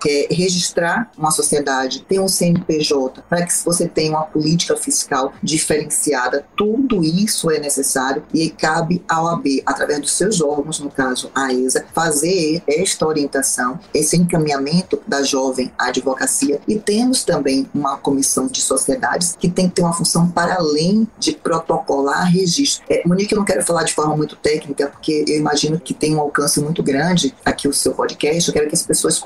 que 0.00 0.26
é 0.30 0.34
registrar 0.34 1.10
uma 1.16 1.30
sociedade, 1.30 2.04
ter 2.08 2.20
um 2.20 2.28
CNPJ, 2.28 3.22
para 3.28 3.44
que 3.44 3.52
você 3.64 3.88
tenha 3.88 4.12
uma 4.12 4.24
política 4.24 4.76
fiscal 4.76 5.32
diferenciada. 5.42 6.44
Tudo 6.56 7.02
isso 7.04 7.50
é 7.50 7.58
necessário 7.58 8.22
e 8.32 8.50
cabe 8.50 9.02
à 9.08 9.22
OAB, 9.22 9.62
através 9.64 10.00
dos 10.00 10.12
seus 10.12 10.40
órgãos, 10.40 10.78
no 10.80 10.90
caso 10.90 11.30
a 11.34 11.52
ESA, 11.52 11.84
fazer 11.94 12.62
esta 12.66 13.06
orientação, 13.06 13.78
esse 13.92 14.16
encaminhamento 14.16 15.00
da 15.06 15.22
jovem 15.22 15.72
advocacia. 15.78 16.60
E 16.66 16.78
temos 16.78 17.24
também 17.24 17.68
uma 17.74 17.96
comissão 17.96 18.46
de 18.46 18.60
sociedades 18.60 19.36
que 19.38 19.48
tem 19.48 19.68
que 19.68 19.76
ter 19.76 19.82
uma 19.82 19.92
função 19.92 20.28
para 20.28 20.54
além 20.54 21.06
de 21.18 21.32
protocolar 21.32 22.30
registro. 22.30 22.84
É, 22.88 23.02
Monique, 23.06 23.32
eu 23.32 23.38
não 23.38 23.44
quero 23.44 23.64
falar 23.64 23.84
de 23.84 23.94
forma 23.94 24.16
muito 24.16 24.36
técnica, 24.36 24.88
porque 24.88 25.24
eu 25.26 25.36
imagino 25.36 25.78
que 25.78 25.94
tem 25.94 26.14
um 26.14 26.20
alcance 26.20 26.60
muito 26.60 26.82
grande 26.82 27.34
aqui 27.44 27.68
o 27.68 27.72
seu 27.72 27.92
podcast. 27.92 28.48
Eu 28.48 28.54
quero 28.54 28.68
que 28.68 28.74
as 28.74 28.82
pessoas 28.82 29.18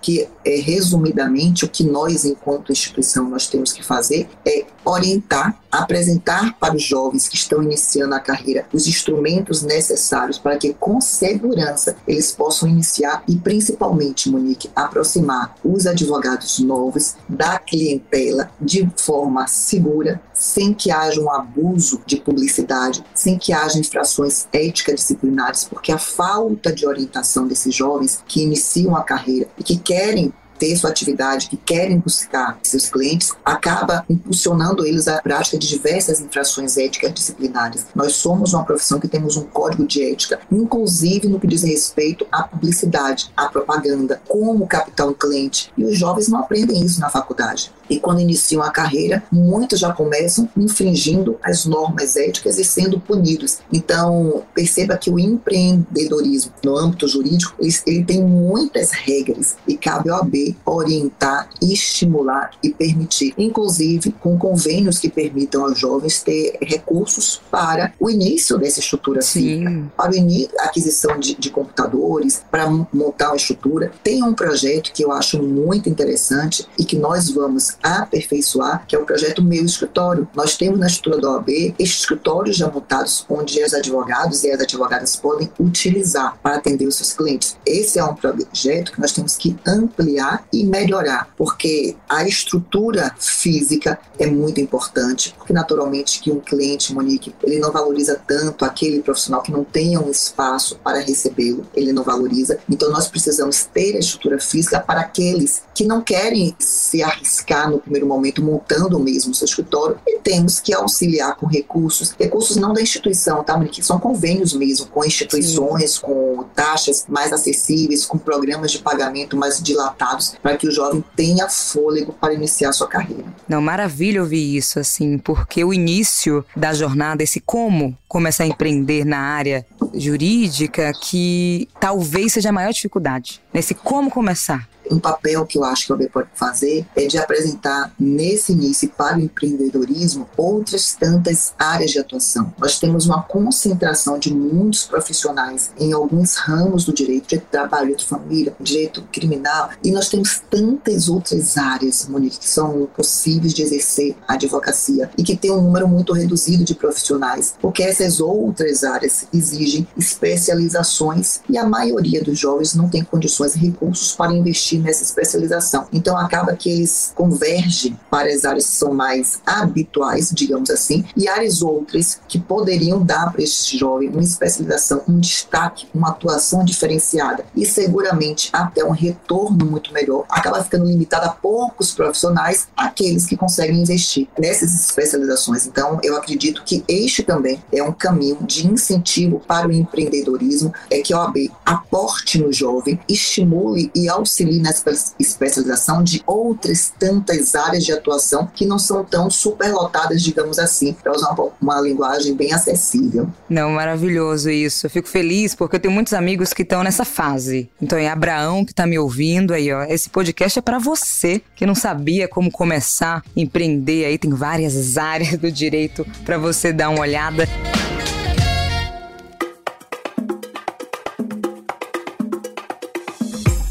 que, 0.00 0.28
é, 0.44 0.56
resumidamente, 0.60 1.64
o 1.64 1.68
que 1.68 1.84
nós, 1.84 2.24
enquanto 2.24 2.72
instituição, 2.72 3.28
nós 3.28 3.46
temos 3.46 3.72
que 3.72 3.82
fazer 3.82 4.28
é 4.46 4.64
orientar, 4.84 5.60
apresentar 5.70 6.56
para 6.58 6.76
os 6.76 6.82
jovens 6.82 7.28
que 7.28 7.34
estão 7.34 7.62
iniciando 7.62 8.14
a 8.14 8.20
carreira 8.20 8.66
os 8.72 8.86
instrumentos 8.86 9.62
necessários 9.62 10.38
para 10.38 10.56
que, 10.56 10.72
com 10.74 11.00
segurança, 11.00 11.96
eles 12.06 12.30
possam 12.30 12.68
iniciar 12.68 13.24
e, 13.28 13.36
principalmente, 13.36 14.30
Monique, 14.30 14.70
aproximar 14.74 15.56
os 15.64 15.86
advogados 15.86 16.58
novos 16.60 17.16
da 17.28 17.58
clientela 17.58 18.50
de 18.60 18.88
forma 18.96 19.46
segura, 19.46 20.20
sem 20.32 20.72
que 20.72 20.90
haja 20.90 21.20
um 21.20 21.30
abuso 21.30 22.00
de 22.06 22.16
publicidade, 22.16 23.04
sem 23.14 23.36
que 23.36 23.52
haja 23.52 23.78
infrações 23.78 24.46
éticas 24.52 24.96
disciplinares, 24.96 25.64
porque 25.64 25.90
a 25.90 25.98
falta 25.98 26.72
de 26.72 26.86
orientação 26.86 27.46
desses 27.46 27.74
jovens 27.74 28.22
que 28.26 28.42
iniciam 28.42 28.94
a 28.96 29.02
carreira 29.02 29.35
e 29.58 29.62
que 29.62 29.76
querem 29.76 30.32
ter 30.58 30.76
sua 30.76 30.90
atividade, 30.90 31.48
que 31.48 31.56
querem 31.56 31.98
buscar 31.98 32.58
seus 32.62 32.88
clientes, 32.88 33.32
acaba 33.44 34.04
impulsionando 34.08 34.86
eles 34.86 35.08
à 35.08 35.20
prática 35.20 35.58
de 35.58 35.68
diversas 35.68 36.20
infrações 36.20 36.76
éticas 36.76 37.12
disciplinares. 37.12 37.86
Nós 37.94 38.14
somos 38.14 38.52
uma 38.52 38.64
profissão 38.64 38.98
que 38.98 39.08
temos 39.08 39.36
um 39.36 39.44
código 39.44 39.86
de 39.86 40.02
ética, 40.02 40.40
inclusive 40.50 41.28
no 41.28 41.38
que 41.38 41.46
diz 41.46 41.62
respeito 41.62 42.26
à 42.30 42.42
publicidade, 42.42 43.30
à 43.36 43.48
propaganda, 43.48 44.20
como 44.26 44.66
captar 44.66 45.08
um 45.08 45.14
cliente. 45.14 45.72
E 45.76 45.84
os 45.84 45.98
jovens 45.98 46.28
não 46.28 46.40
aprendem 46.40 46.82
isso 46.82 47.00
na 47.00 47.08
faculdade. 47.08 47.72
E 47.88 47.98
quando 47.98 48.20
iniciam 48.20 48.62
a 48.62 48.70
carreira, 48.70 49.22
muitos 49.30 49.78
já 49.78 49.92
começam 49.92 50.48
infringindo 50.56 51.38
as 51.42 51.64
normas 51.64 52.16
éticas 52.16 52.58
e 52.58 52.64
sendo 52.64 53.00
punidos. 53.00 53.58
Então, 53.72 54.42
perceba 54.54 54.96
que 54.96 55.10
o 55.10 55.18
empreendedorismo 55.18 56.52
no 56.64 56.76
âmbito 56.76 57.06
jurídico, 57.08 57.54
ele, 57.86 58.04
tem 58.04 58.22
muitas 58.22 58.90
regras 58.90 59.56
e 59.66 59.76
cabe 59.76 60.10
ao 60.10 60.16
OAB 60.16 60.56
orientar, 60.64 61.48
estimular 61.60 62.50
e 62.62 62.70
permitir, 62.70 63.34
inclusive 63.36 64.12
com 64.12 64.38
convênios 64.38 64.98
que 64.98 65.08
permitam 65.08 65.64
aos 65.64 65.78
jovens 65.78 66.22
ter 66.22 66.58
recursos 66.60 67.40
para 67.50 67.92
o 68.00 68.10
início 68.10 68.58
dessa 68.58 68.80
estrutura 68.80 69.22
física, 69.22 69.90
para 69.96 70.10
a 70.10 70.64
aquisição 70.64 71.18
de, 71.18 71.34
de 71.34 71.50
computadores, 71.50 72.42
para 72.50 72.68
montar 72.68 73.28
uma 73.28 73.36
estrutura. 73.36 73.92
Tem 74.02 74.22
um 74.22 74.34
projeto 74.34 74.92
que 74.92 75.04
eu 75.04 75.12
acho 75.12 75.42
muito 75.42 75.88
interessante 75.88 76.66
e 76.78 76.84
que 76.84 76.96
nós 76.96 77.30
vamos 77.30 77.75
aperfeiçoar, 77.82 78.86
que 78.86 78.94
é 78.94 78.98
o 78.98 79.04
projeto 79.04 79.42
Meu 79.42 79.64
Escritório. 79.64 80.28
Nós 80.34 80.56
temos 80.56 80.78
na 80.78 80.86
estrutura 80.86 81.20
da 81.20 81.30
OAB 81.32 81.74
escritórios 81.78 82.56
já 82.56 82.70
montados 82.70 83.24
onde 83.28 83.62
os 83.62 83.74
advogados 83.74 84.44
e 84.44 84.50
as 84.50 84.60
advogadas 84.60 85.16
podem 85.16 85.50
utilizar 85.58 86.38
para 86.42 86.56
atender 86.56 86.86
os 86.86 86.96
seus 86.96 87.12
clientes. 87.12 87.56
Esse 87.64 87.98
é 87.98 88.04
um 88.04 88.14
projeto 88.14 88.92
que 88.92 89.00
nós 89.00 89.12
temos 89.12 89.36
que 89.36 89.56
ampliar 89.66 90.46
e 90.52 90.64
melhorar, 90.64 91.30
porque 91.36 91.96
a 92.08 92.24
estrutura 92.24 93.14
física 93.18 93.98
é 94.18 94.26
muito 94.26 94.60
importante, 94.60 95.34
porque 95.36 95.52
naturalmente 95.52 96.20
que 96.20 96.30
um 96.30 96.40
cliente, 96.40 96.94
Monique, 96.94 97.34
ele 97.42 97.58
não 97.58 97.72
valoriza 97.72 98.20
tanto 98.26 98.64
aquele 98.64 99.00
profissional 99.02 99.42
que 99.42 99.52
não 99.52 99.64
tenha 99.64 100.00
um 100.00 100.10
espaço 100.10 100.78
para 100.82 101.00
recebê-lo, 101.00 101.66
ele 101.74 101.92
não 101.92 102.02
valoriza. 102.02 102.58
Então 102.68 102.90
nós 102.90 103.08
precisamos 103.08 103.64
ter 103.64 103.96
a 103.96 104.00
estrutura 104.00 104.38
física 104.38 104.80
para 104.80 105.00
aqueles 105.00 105.62
que 105.74 105.84
não 105.84 106.00
querem 106.00 106.54
se 106.58 107.02
arriscar 107.02 107.65
no 107.70 107.78
primeiro 107.78 108.06
momento 108.06 108.42
montando 108.42 108.98
mesmo 108.98 109.32
o 109.32 109.34
seu 109.34 109.44
escritório 109.44 109.98
e 110.06 110.18
temos 110.18 110.60
que 110.60 110.74
auxiliar 110.74 111.36
com 111.36 111.46
recursos, 111.46 112.14
recursos 112.18 112.56
não 112.56 112.72
da 112.72 112.80
instituição, 112.80 113.42
tá, 113.42 113.56
Monique? 113.56 113.84
São 113.84 113.98
convênios 113.98 114.52
mesmo 114.52 114.86
com 114.86 115.04
instituições, 115.04 115.92
Sim. 115.92 116.00
com 116.02 116.44
taxas 116.54 117.04
mais 117.08 117.32
acessíveis, 117.32 118.04
com 118.04 118.18
programas 118.18 118.72
de 118.72 118.78
pagamento 118.78 119.36
mais 119.36 119.62
dilatados 119.62 120.34
para 120.42 120.56
que 120.56 120.66
o 120.66 120.70
jovem 120.70 121.04
tenha 121.14 121.48
fôlego 121.48 122.12
para 122.12 122.34
iniciar 122.34 122.72
sua 122.72 122.86
carreira. 122.86 123.24
Não, 123.48 123.60
maravilha 123.60 124.20
ouvir 124.20 124.56
isso, 124.56 124.78
assim, 124.78 125.18
porque 125.18 125.64
o 125.64 125.72
início 125.72 126.44
da 126.54 126.72
jornada, 126.72 127.22
esse 127.22 127.40
como 127.40 127.96
começar 128.08 128.44
a 128.44 128.46
empreender 128.46 129.04
na 129.04 129.18
área 129.18 129.66
jurídica, 129.94 130.92
que 131.02 131.68
talvez 131.80 132.32
seja 132.32 132.50
a 132.50 132.52
maior 132.52 132.72
dificuldade. 132.72 133.40
Nesse 133.52 133.74
como 133.74 134.10
começar 134.10 134.68
um 134.90 134.98
papel 134.98 135.44
que 135.46 135.58
eu 135.58 135.64
acho 135.64 135.86
que 135.86 135.92
a 135.92 135.96
OAB 135.96 136.08
pode 136.10 136.28
fazer 136.34 136.86
é 136.94 137.06
de 137.06 137.18
apresentar 137.18 137.92
nesse 137.98 138.52
início 138.52 138.88
para 138.90 139.16
o 139.16 139.20
empreendedorismo 139.20 140.28
outras 140.36 140.94
tantas 140.94 141.54
áreas 141.58 141.90
de 141.90 141.98
atuação. 141.98 142.52
Nós 142.58 142.78
temos 142.78 143.06
uma 143.06 143.22
concentração 143.22 144.18
de 144.18 144.32
muitos 144.32 144.84
profissionais 144.84 145.70
em 145.78 145.92
alguns 145.92 146.36
ramos 146.36 146.84
do 146.84 146.92
direito, 146.92 147.26
direito 147.28 147.44
de 147.44 147.50
trabalho, 147.50 147.86
direito 147.86 148.00
de 148.00 148.06
família, 148.06 148.56
direito 148.60 149.02
criminal, 149.12 149.70
e 149.82 149.90
nós 149.90 150.08
temos 150.08 150.42
tantas 150.50 151.08
outras 151.08 151.56
áreas, 151.56 152.06
Monique, 152.08 152.38
que 152.38 152.48
são 152.48 152.88
possíveis 152.94 153.54
de 153.54 153.62
exercer 153.62 154.16
a 154.26 154.34
advocacia 154.34 155.10
e 155.16 155.22
que 155.22 155.36
tem 155.36 155.50
um 155.50 155.62
número 155.62 155.88
muito 155.88 156.12
reduzido 156.12 156.64
de 156.64 156.74
profissionais, 156.74 157.54
porque 157.60 157.82
essas 157.82 158.20
outras 158.20 158.84
áreas 158.84 159.26
exigem 159.32 159.86
especializações 159.96 161.40
e 161.48 161.56
a 161.56 161.66
maioria 161.66 162.22
dos 162.22 162.38
jovens 162.38 162.74
não 162.74 162.88
tem 162.88 163.04
condições 163.04 163.54
e 163.54 163.58
recursos 163.58 164.12
para 164.12 164.32
investir 164.32 164.75
investir 164.76 164.82
nessa 164.82 165.02
especialização. 165.02 165.86
Então 165.92 166.16
acaba 166.16 166.54
que 166.54 166.70
eles 166.70 167.12
convergem 167.14 167.98
para 168.10 168.28
as 168.28 168.44
áreas 168.44 168.66
que 168.66 168.72
são 168.72 168.94
mais 168.94 169.40
habituais, 169.44 170.30
digamos 170.32 170.70
assim, 170.70 171.04
e 171.16 171.28
áreas 171.28 171.62
outras 171.62 172.20
que 172.28 172.38
poderiam 172.38 173.02
dar 173.02 173.32
para 173.32 173.42
este 173.42 173.78
jovem 173.78 174.08
uma 174.08 174.22
especialização, 174.22 175.02
um 175.08 175.18
destaque, 175.18 175.86
uma 175.94 176.10
atuação 176.10 176.64
diferenciada 176.64 177.44
e 177.54 177.64
seguramente 177.64 178.50
até 178.52 178.84
um 178.84 178.90
retorno 178.90 179.66
muito 179.66 179.92
melhor. 179.92 180.24
Acaba 180.28 180.62
ficando 180.62 180.86
limitado 180.86 181.26
a 181.26 181.30
poucos 181.30 181.92
profissionais, 181.92 182.68
aqueles 182.76 183.26
que 183.26 183.36
conseguem 183.36 183.80
investir 183.80 184.28
nessas 184.38 184.74
especializações. 184.74 185.66
Então 185.66 185.98
eu 186.02 186.16
acredito 186.16 186.62
que 186.64 186.84
este 186.88 187.22
também 187.22 187.62
é 187.72 187.82
um 187.82 187.92
caminho 187.92 188.38
de 188.42 188.66
incentivo 188.66 189.40
para 189.46 189.68
o 189.68 189.72
empreendedorismo, 189.72 190.72
é 190.90 191.00
que 191.00 191.12
a 191.12 191.20
OAB 191.20 191.50
aporte 191.64 192.38
no 192.38 192.52
jovem, 192.52 192.98
estimule 193.08 193.90
e 193.94 194.08
auxilie 194.08 194.60
na 194.66 194.92
especialização 195.18 196.02
de 196.02 196.22
outras 196.26 196.92
tantas 196.98 197.54
áreas 197.54 197.84
de 197.84 197.92
atuação 197.92 198.50
que 198.52 198.66
não 198.66 198.78
são 198.78 199.04
tão 199.04 199.30
superlotadas, 199.30 200.22
digamos 200.22 200.58
assim, 200.58 200.92
para 200.92 201.12
usar 201.12 201.30
uma, 201.30 201.50
uma 201.60 201.80
linguagem 201.80 202.34
bem 202.34 202.52
acessível. 202.52 203.28
Não, 203.48 203.70
maravilhoso 203.70 204.50
isso. 204.50 204.86
Eu 204.86 204.90
fico 204.90 205.08
feliz 205.08 205.54
porque 205.54 205.76
eu 205.76 205.80
tenho 205.80 205.94
muitos 205.94 206.12
amigos 206.12 206.52
que 206.52 206.62
estão 206.62 206.82
nessa 206.82 207.04
fase. 207.04 207.68
Então 207.80 207.98
é 207.98 208.08
Abraão 208.08 208.64
que 208.64 208.72
está 208.72 208.86
me 208.86 208.98
ouvindo 208.98 209.54
aí, 209.54 209.72
ó. 209.72 209.84
Esse 209.84 210.10
podcast 210.10 210.58
é 210.58 210.62
para 210.62 210.78
você 210.78 211.40
que 211.54 211.66
não 211.66 211.74
sabia 211.74 212.28
como 212.28 212.50
começar 212.50 213.18
a 213.18 213.40
empreender 213.40 214.04
aí, 214.04 214.18
tem 214.18 214.30
várias 214.30 214.96
áreas 214.96 215.36
do 215.36 215.50
direito 215.50 216.06
para 216.24 216.38
você 216.38 216.72
dar 216.72 216.88
uma 216.88 217.00
olhada. 217.00 217.46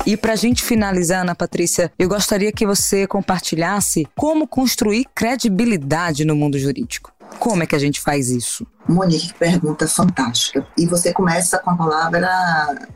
E 0.05 0.15
para 0.15 0.33
a 0.33 0.35
gente 0.35 0.63
finalizar, 0.63 1.21
Ana 1.21 1.33
Patrícia, 1.33 1.91
eu 1.97 2.07
gostaria 2.07 2.51
que 2.51 2.63
você 2.63 3.07
compartilhasse 3.07 4.07
como 4.15 4.47
construir 4.47 5.07
credibilidade 5.15 6.23
no 6.23 6.35
mundo 6.35 6.59
jurídico. 6.59 7.11
Como 7.39 7.63
é 7.63 7.65
que 7.65 7.75
a 7.75 7.79
gente 7.79 7.99
faz 7.99 8.29
isso? 8.29 8.67
Monique, 8.87 9.33
pergunta 9.33 9.87
fantástica. 9.87 10.65
E 10.77 10.85
você 10.85 11.11
começa 11.11 11.57
com 11.59 11.71
a 11.71 11.75
palavra 11.75 12.29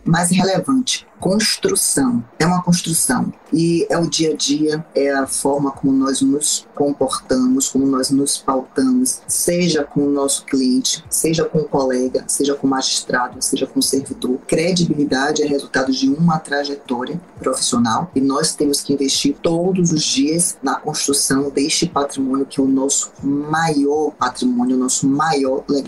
mais 0.06 0.30
relevante: 0.30 1.08
construção. 1.20 2.24
É 2.40 2.46
uma 2.46 2.64
construção. 2.64 3.32
E 3.52 3.86
é 3.90 3.98
o 3.98 4.08
dia 4.08 4.34
a 4.34 4.36
dia, 4.36 4.86
é 4.94 5.12
a 5.12 5.26
forma 5.26 5.72
como 5.72 5.92
nós 5.92 6.22
nos 6.22 6.68
comportamos, 6.76 7.68
como 7.68 7.86
nós 7.86 8.12
nos 8.12 8.38
pautamos, 8.38 9.22
seja 9.28 9.84
com 9.84 10.02
o 10.02 10.12
nosso 10.12 10.46
cliente, 10.46 11.04
seja 11.10 11.44
com 11.44 11.60
o 11.60 11.68
colega, 11.68 12.24
seja 12.28 12.54
com 12.54 12.68
o 12.68 12.70
magistrado, 12.70 13.42
seja 13.42 13.66
com 13.66 13.80
o 13.80 13.84
servidor. 13.84 14.38
Credibilidade 14.48 15.42
é 15.42 15.48
resultado 15.48 15.92
de 15.92 16.08
uma 16.10 16.38
trajetória 16.38 17.20
profissional 17.40 18.12
e 18.16 18.22
nós 18.22 18.54
temos 18.54 18.82
que 18.82 18.94
investir 18.94 19.36
todos 19.42 19.92
os 19.92 20.04
dias 20.04 20.58
na 20.62 20.76
construção 20.76 21.50
deste 21.50 21.88
patrimônio 21.88 22.46
que 22.46 22.60
é 22.60 22.64
o 22.64 22.68
nosso 22.68 23.12
maior 23.24 24.12
patrimônio, 24.12 24.76
o 24.76 24.80
nosso 24.80 25.08
maior 25.08 25.64
legado. 25.68 25.79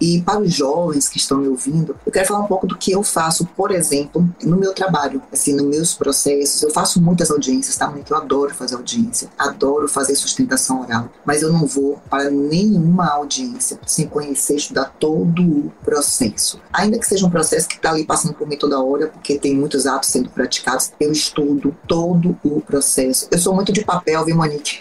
E 0.00 0.20
para 0.22 0.40
os 0.40 0.52
jovens 0.52 1.08
que 1.08 1.18
estão 1.18 1.38
me 1.38 1.48
ouvindo, 1.48 1.96
eu 2.04 2.12
quero 2.12 2.26
falar 2.26 2.40
um 2.40 2.46
pouco 2.46 2.66
do 2.66 2.76
que 2.76 2.92
eu 2.92 3.02
faço, 3.02 3.46
por 3.56 3.70
exemplo, 3.70 4.28
no 4.42 4.56
meu 4.56 4.72
trabalho, 4.72 5.22
assim, 5.32 5.54
nos 5.54 5.66
meus 5.66 5.94
processos. 5.94 6.62
Eu 6.62 6.70
faço 6.70 7.00
muitas 7.00 7.30
audiências, 7.30 7.76
tá? 7.76 7.88
Muito, 7.88 8.12
eu 8.12 8.16
adoro 8.16 8.54
fazer 8.54 8.74
audiência, 8.74 9.28
adoro 9.38 9.88
fazer 9.88 10.14
sustentação 10.14 10.82
oral, 10.82 11.08
mas 11.24 11.42
eu 11.42 11.52
não 11.52 11.66
vou 11.66 12.00
para 12.08 12.30
nenhuma 12.30 13.08
audiência 13.08 13.78
sem 13.86 14.06
conhecer, 14.06 14.56
estudar 14.56 14.94
todo 14.98 15.42
o 15.42 15.72
processo. 15.84 16.60
Ainda 16.72 16.98
que 16.98 17.06
seja 17.06 17.26
um 17.26 17.30
processo 17.30 17.68
que 17.68 17.76
está 17.76 17.90
ali 17.90 18.04
passando 18.04 18.34
por 18.34 18.46
mim 18.46 18.56
toda 18.56 18.80
hora, 18.80 19.08
porque 19.08 19.38
tem 19.38 19.54
muitos 19.54 19.86
atos 19.86 20.10
sendo 20.10 20.30
praticados, 20.30 20.92
eu 20.98 21.12
estudo 21.12 21.76
todo 21.86 22.36
o 22.42 22.60
processo. 22.60 23.28
Eu 23.30 23.38
sou 23.38 23.54
muito 23.54 23.72
de 23.72 23.84
papel, 23.84 24.24
viu, 24.24 24.36
Monique? 24.36 24.78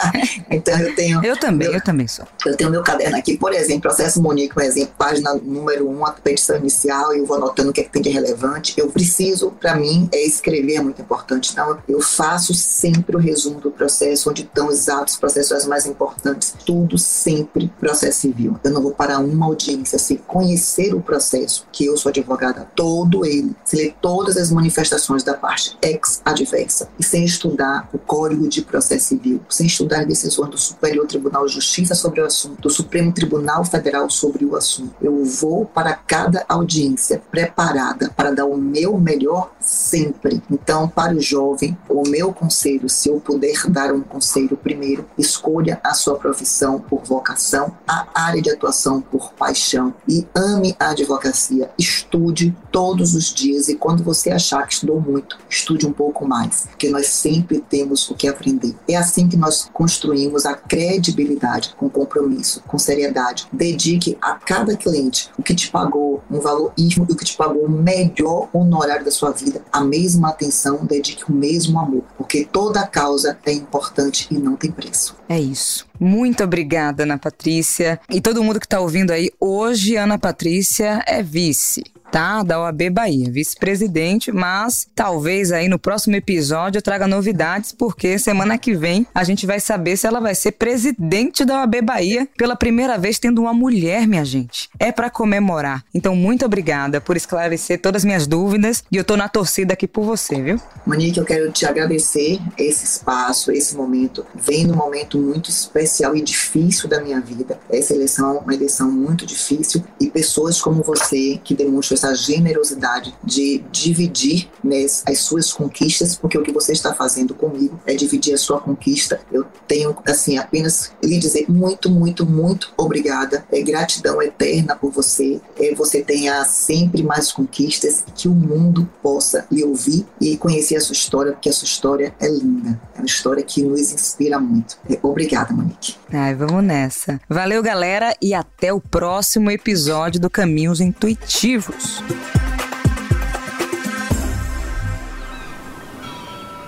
então 0.50 0.78
eu 0.78 0.94
tenho. 0.94 1.24
Eu 1.24 1.38
também, 1.38 1.68
meu, 1.68 1.78
eu 1.78 1.82
também 1.82 2.08
sou. 2.08 2.26
Eu 2.44 2.56
tenho 2.56 2.70
meu 2.70 2.82
caderno 2.82 3.16
aqui, 3.16 3.36
por 3.36 3.52
exemplo, 3.52 3.82
processo 3.82 4.05
Monique, 4.14 4.56
um 4.56 4.62
exemplo, 4.62 4.94
página 4.96 5.34
número 5.34 5.88
1, 5.88 5.98
um, 5.98 6.06
a 6.06 6.12
petição 6.12 6.56
inicial, 6.56 7.12
eu 7.12 7.26
vou 7.26 7.36
anotando 7.36 7.70
o 7.70 7.72
que, 7.72 7.80
é 7.80 7.84
que 7.84 7.90
tem 7.90 8.02
de 8.02 8.10
relevante. 8.10 8.74
Eu 8.76 8.88
preciso, 8.88 9.50
para 9.50 9.74
mim, 9.74 10.08
é 10.12 10.24
escrever, 10.24 10.76
é 10.76 10.80
muito 10.80 11.02
importante. 11.02 11.50
Então, 11.52 11.78
eu 11.88 12.00
faço 12.00 12.54
sempre 12.54 13.16
o 13.16 13.18
resumo 13.18 13.60
do 13.60 13.70
processo, 13.70 14.30
onde 14.30 14.42
estão 14.42 14.68
os 14.68 14.88
atos 14.88 15.16
processuais 15.16 15.66
mais 15.66 15.86
importantes. 15.86 16.54
Tudo 16.64 16.98
sempre 16.98 17.72
processo 17.80 18.20
civil. 18.20 18.58
Eu 18.62 18.70
não 18.70 18.82
vou 18.82 18.92
para 18.92 19.18
uma 19.18 19.46
audiência 19.46 19.98
sem 19.98 20.16
conhecer 20.16 20.94
o 20.94 21.00
processo, 21.00 21.66
que 21.72 21.86
eu 21.86 21.96
sou 21.96 22.10
advogada, 22.10 22.68
todo 22.74 23.24
ele, 23.24 23.54
se 23.64 23.76
ler 23.76 23.96
todas 24.00 24.36
as 24.36 24.50
manifestações 24.50 25.22
da 25.22 25.34
parte 25.34 25.76
ex-adversa, 25.80 26.88
e 26.98 27.04
sem 27.04 27.24
estudar 27.24 27.88
o 27.92 27.98
Código 27.98 28.48
de 28.48 28.62
Processo 28.62 29.06
Civil, 29.06 29.40
sem 29.48 29.66
estudar 29.66 30.04
decisões 30.04 30.50
do 30.50 30.58
Superior 30.58 31.06
Tribunal 31.06 31.46
de 31.46 31.54
Justiça 31.54 31.94
sobre 31.94 32.20
o 32.20 32.26
assunto, 32.26 32.60
do 32.60 32.70
Supremo 32.70 33.12
Tribunal 33.12 33.64
Federal 33.64 33.95
geral 33.96 34.10
sobre 34.10 34.44
o 34.44 34.54
assunto. 34.54 34.94
Eu 35.00 35.24
vou 35.24 35.64
para 35.64 35.94
cada 35.94 36.44
audiência 36.48 37.22
preparada 37.30 38.12
para 38.14 38.30
dar 38.30 38.44
o 38.44 38.56
meu 38.56 38.98
melhor 38.98 39.52
sempre. 39.58 40.42
Então, 40.50 40.88
para 40.88 41.14
o 41.14 41.20
jovem, 41.20 41.76
o 41.88 42.06
meu 42.06 42.32
conselho, 42.32 42.88
se 42.88 43.08
eu 43.08 43.18
puder 43.18 43.66
dar 43.68 43.92
um 43.92 44.02
conselho 44.02 44.56
primeiro, 44.56 45.06
escolha 45.16 45.80
a 45.82 45.94
sua 45.94 46.16
profissão 46.16 46.78
por 46.78 47.04
vocação, 47.04 47.76
a 47.86 48.06
área 48.14 48.42
de 48.42 48.50
atuação 48.50 49.00
por 49.00 49.32
paixão 49.32 49.94
e 50.08 50.26
ame 50.34 50.76
a 50.78 50.90
advocacia. 50.90 51.70
Estude 51.78 52.54
todos 52.70 53.14
os 53.14 53.32
dias 53.32 53.68
e 53.68 53.76
quando 53.76 54.04
você 54.04 54.30
achar 54.30 54.66
que 54.66 54.74
estudou 54.74 55.00
muito, 55.00 55.38
estude 55.48 55.86
um 55.86 55.92
pouco 55.92 56.26
mais, 56.26 56.66
porque 56.70 56.90
nós 56.90 57.06
sempre 57.06 57.60
temos 57.60 58.08
o 58.10 58.14
que 58.14 58.28
aprender. 58.28 58.74
É 58.88 58.96
assim 58.96 59.28
que 59.28 59.36
nós 59.36 59.68
construímos 59.72 60.44
a 60.44 60.54
credibilidade 60.54 61.74
com 61.76 61.88
compromisso, 61.88 62.62
com 62.66 62.78
seriedade. 62.78 63.46
Dedique 63.86 64.18
a 64.20 64.32
cada 64.32 64.76
cliente 64.76 65.30
o 65.38 65.42
que 65.44 65.54
te 65.54 65.70
pagou 65.70 66.20
um 66.28 66.40
valor 66.40 66.72
ínfimo 66.76 67.06
e 67.08 67.12
o 67.12 67.16
que 67.16 67.24
te 67.24 67.36
pagou 67.36 67.66
o 67.66 67.70
melhor 67.70 68.48
honorário 68.52 69.04
da 69.04 69.12
sua 69.12 69.30
vida, 69.30 69.62
a 69.72 69.80
mesma 69.80 70.30
atenção, 70.30 70.84
dedique 70.84 71.30
o 71.30 71.32
mesmo 71.32 71.78
amor, 71.78 72.02
porque 72.18 72.44
toda 72.50 72.84
causa 72.84 73.38
é 73.46 73.52
importante 73.52 74.26
e 74.28 74.38
não 74.38 74.56
tem 74.56 74.72
preço. 74.72 75.14
É 75.28 75.38
isso. 75.38 75.86
Muito 76.00 76.42
obrigada, 76.42 77.04
Ana 77.04 77.16
Patrícia. 77.16 78.00
E 78.10 78.20
todo 78.20 78.42
mundo 78.42 78.58
que 78.58 78.66
está 78.66 78.80
ouvindo 78.80 79.12
aí, 79.12 79.30
hoje 79.38 79.94
Ana 79.94 80.18
Patrícia 80.18 81.04
é 81.06 81.22
vice 81.22 81.84
tá? 82.16 82.42
Da 82.42 82.58
OAB 82.58 82.88
Bahia, 82.90 83.30
vice-presidente, 83.30 84.32
mas 84.32 84.88
talvez 84.94 85.52
aí 85.52 85.68
no 85.68 85.78
próximo 85.78 86.16
episódio 86.16 86.78
eu 86.78 86.82
traga 86.82 87.06
novidades, 87.06 87.72
porque 87.72 88.18
semana 88.18 88.56
que 88.56 88.74
vem 88.74 89.06
a 89.14 89.22
gente 89.22 89.44
vai 89.44 89.60
saber 89.60 89.98
se 89.98 90.06
ela 90.06 90.18
vai 90.18 90.34
ser 90.34 90.52
presidente 90.52 91.44
da 91.44 91.60
OAB 91.60 91.82
Bahia 91.82 92.26
pela 92.34 92.56
primeira 92.56 92.96
vez 92.96 93.18
tendo 93.18 93.42
uma 93.42 93.52
mulher, 93.52 94.08
minha 94.08 94.24
gente. 94.24 94.70
É 94.78 94.90
para 94.90 95.10
comemorar. 95.10 95.84
Então, 95.92 96.16
muito 96.16 96.46
obrigada 96.46 97.02
por 97.02 97.18
esclarecer 97.18 97.82
todas 97.82 98.00
as 98.00 98.06
minhas 98.06 98.26
dúvidas 98.26 98.82
e 98.90 98.96
eu 98.96 99.04
tô 99.04 99.14
na 99.14 99.28
torcida 99.28 99.74
aqui 99.74 99.86
por 99.86 100.02
você, 100.02 100.40
viu? 100.40 100.58
Monique, 100.86 101.18
eu 101.18 101.24
quero 101.26 101.52
te 101.52 101.66
agradecer 101.66 102.40
esse 102.56 102.86
espaço, 102.86 103.52
esse 103.52 103.76
momento. 103.76 104.24
Vem 104.34 104.66
num 104.66 104.74
momento 104.74 105.18
muito 105.18 105.50
especial 105.50 106.16
e 106.16 106.22
difícil 106.22 106.88
da 106.88 106.98
minha 106.98 107.20
vida. 107.20 107.60
Essa 107.68 107.92
eleição 107.92 108.36
é 108.36 108.38
uma 108.38 108.54
eleição 108.54 108.90
muito 108.90 109.26
difícil 109.26 109.84
e 110.00 110.06
pessoas 110.06 110.62
como 110.62 110.82
você 110.82 111.38
que 111.44 111.54
demonstram 111.54 111.94
essa 111.94 112.05
generosidade 112.14 113.14
de 113.22 113.64
dividir 113.70 114.48
né, 114.62 114.84
as 115.06 115.18
suas 115.18 115.52
conquistas, 115.52 116.16
porque 116.16 116.38
o 116.38 116.42
que 116.42 116.52
você 116.52 116.72
está 116.72 116.94
fazendo 116.94 117.34
comigo 117.34 117.80
é 117.86 117.94
dividir 117.94 118.34
a 118.34 118.38
sua 118.38 118.60
conquista. 118.60 119.20
Eu 119.30 119.44
tenho, 119.66 119.96
assim, 120.06 120.38
apenas 120.38 120.92
lhe 121.02 121.18
dizer 121.18 121.46
muito, 121.48 121.90
muito, 121.90 122.26
muito 122.26 122.72
obrigada. 122.76 123.44
É 123.52 123.60
gratidão 123.60 124.20
eterna 124.20 124.76
por 124.76 124.90
você. 124.90 125.40
É, 125.58 125.74
você 125.74 126.02
tenha 126.02 126.44
sempre 126.44 127.02
mais 127.02 127.32
conquistas 127.32 128.04
que 128.14 128.28
o 128.28 128.34
mundo 128.34 128.88
possa 129.02 129.46
lhe 129.50 129.64
ouvir 129.64 130.06
e 130.20 130.36
conhecer 130.36 130.76
a 130.76 130.80
sua 130.80 130.94
história, 130.94 131.32
porque 131.32 131.48
a 131.48 131.52
sua 131.52 131.66
história 131.66 132.14
é 132.20 132.28
linda. 132.28 132.80
É 132.94 132.98
uma 132.98 133.06
história 133.06 133.42
que 133.42 133.62
nos 133.62 133.92
inspira 133.92 134.38
muito. 134.38 134.78
É, 134.88 134.98
obrigada, 135.02 135.52
Monique. 135.52 135.96
Ai, 136.12 136.34
vamos 136.34 136.62
nessa. 136.62 137.20
Valeu, 137.28 137.62
galera, 137.62 138.14
e 138.20 138.34
até 138.34 138.72
o 138.72 138.80
próximo 138.80 139.50
episódio 139.50 140.20
do 140.20 140.30
Caminhos 140.30 140.80
Intuitivos. 140.80 141.85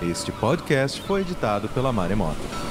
Este 0.03 0.33
podcast 0.33 1.01
foi 1.03 1.23
editado 1.23 1.69
pela 1.69 1.93
Maremoto. 1.93 2.68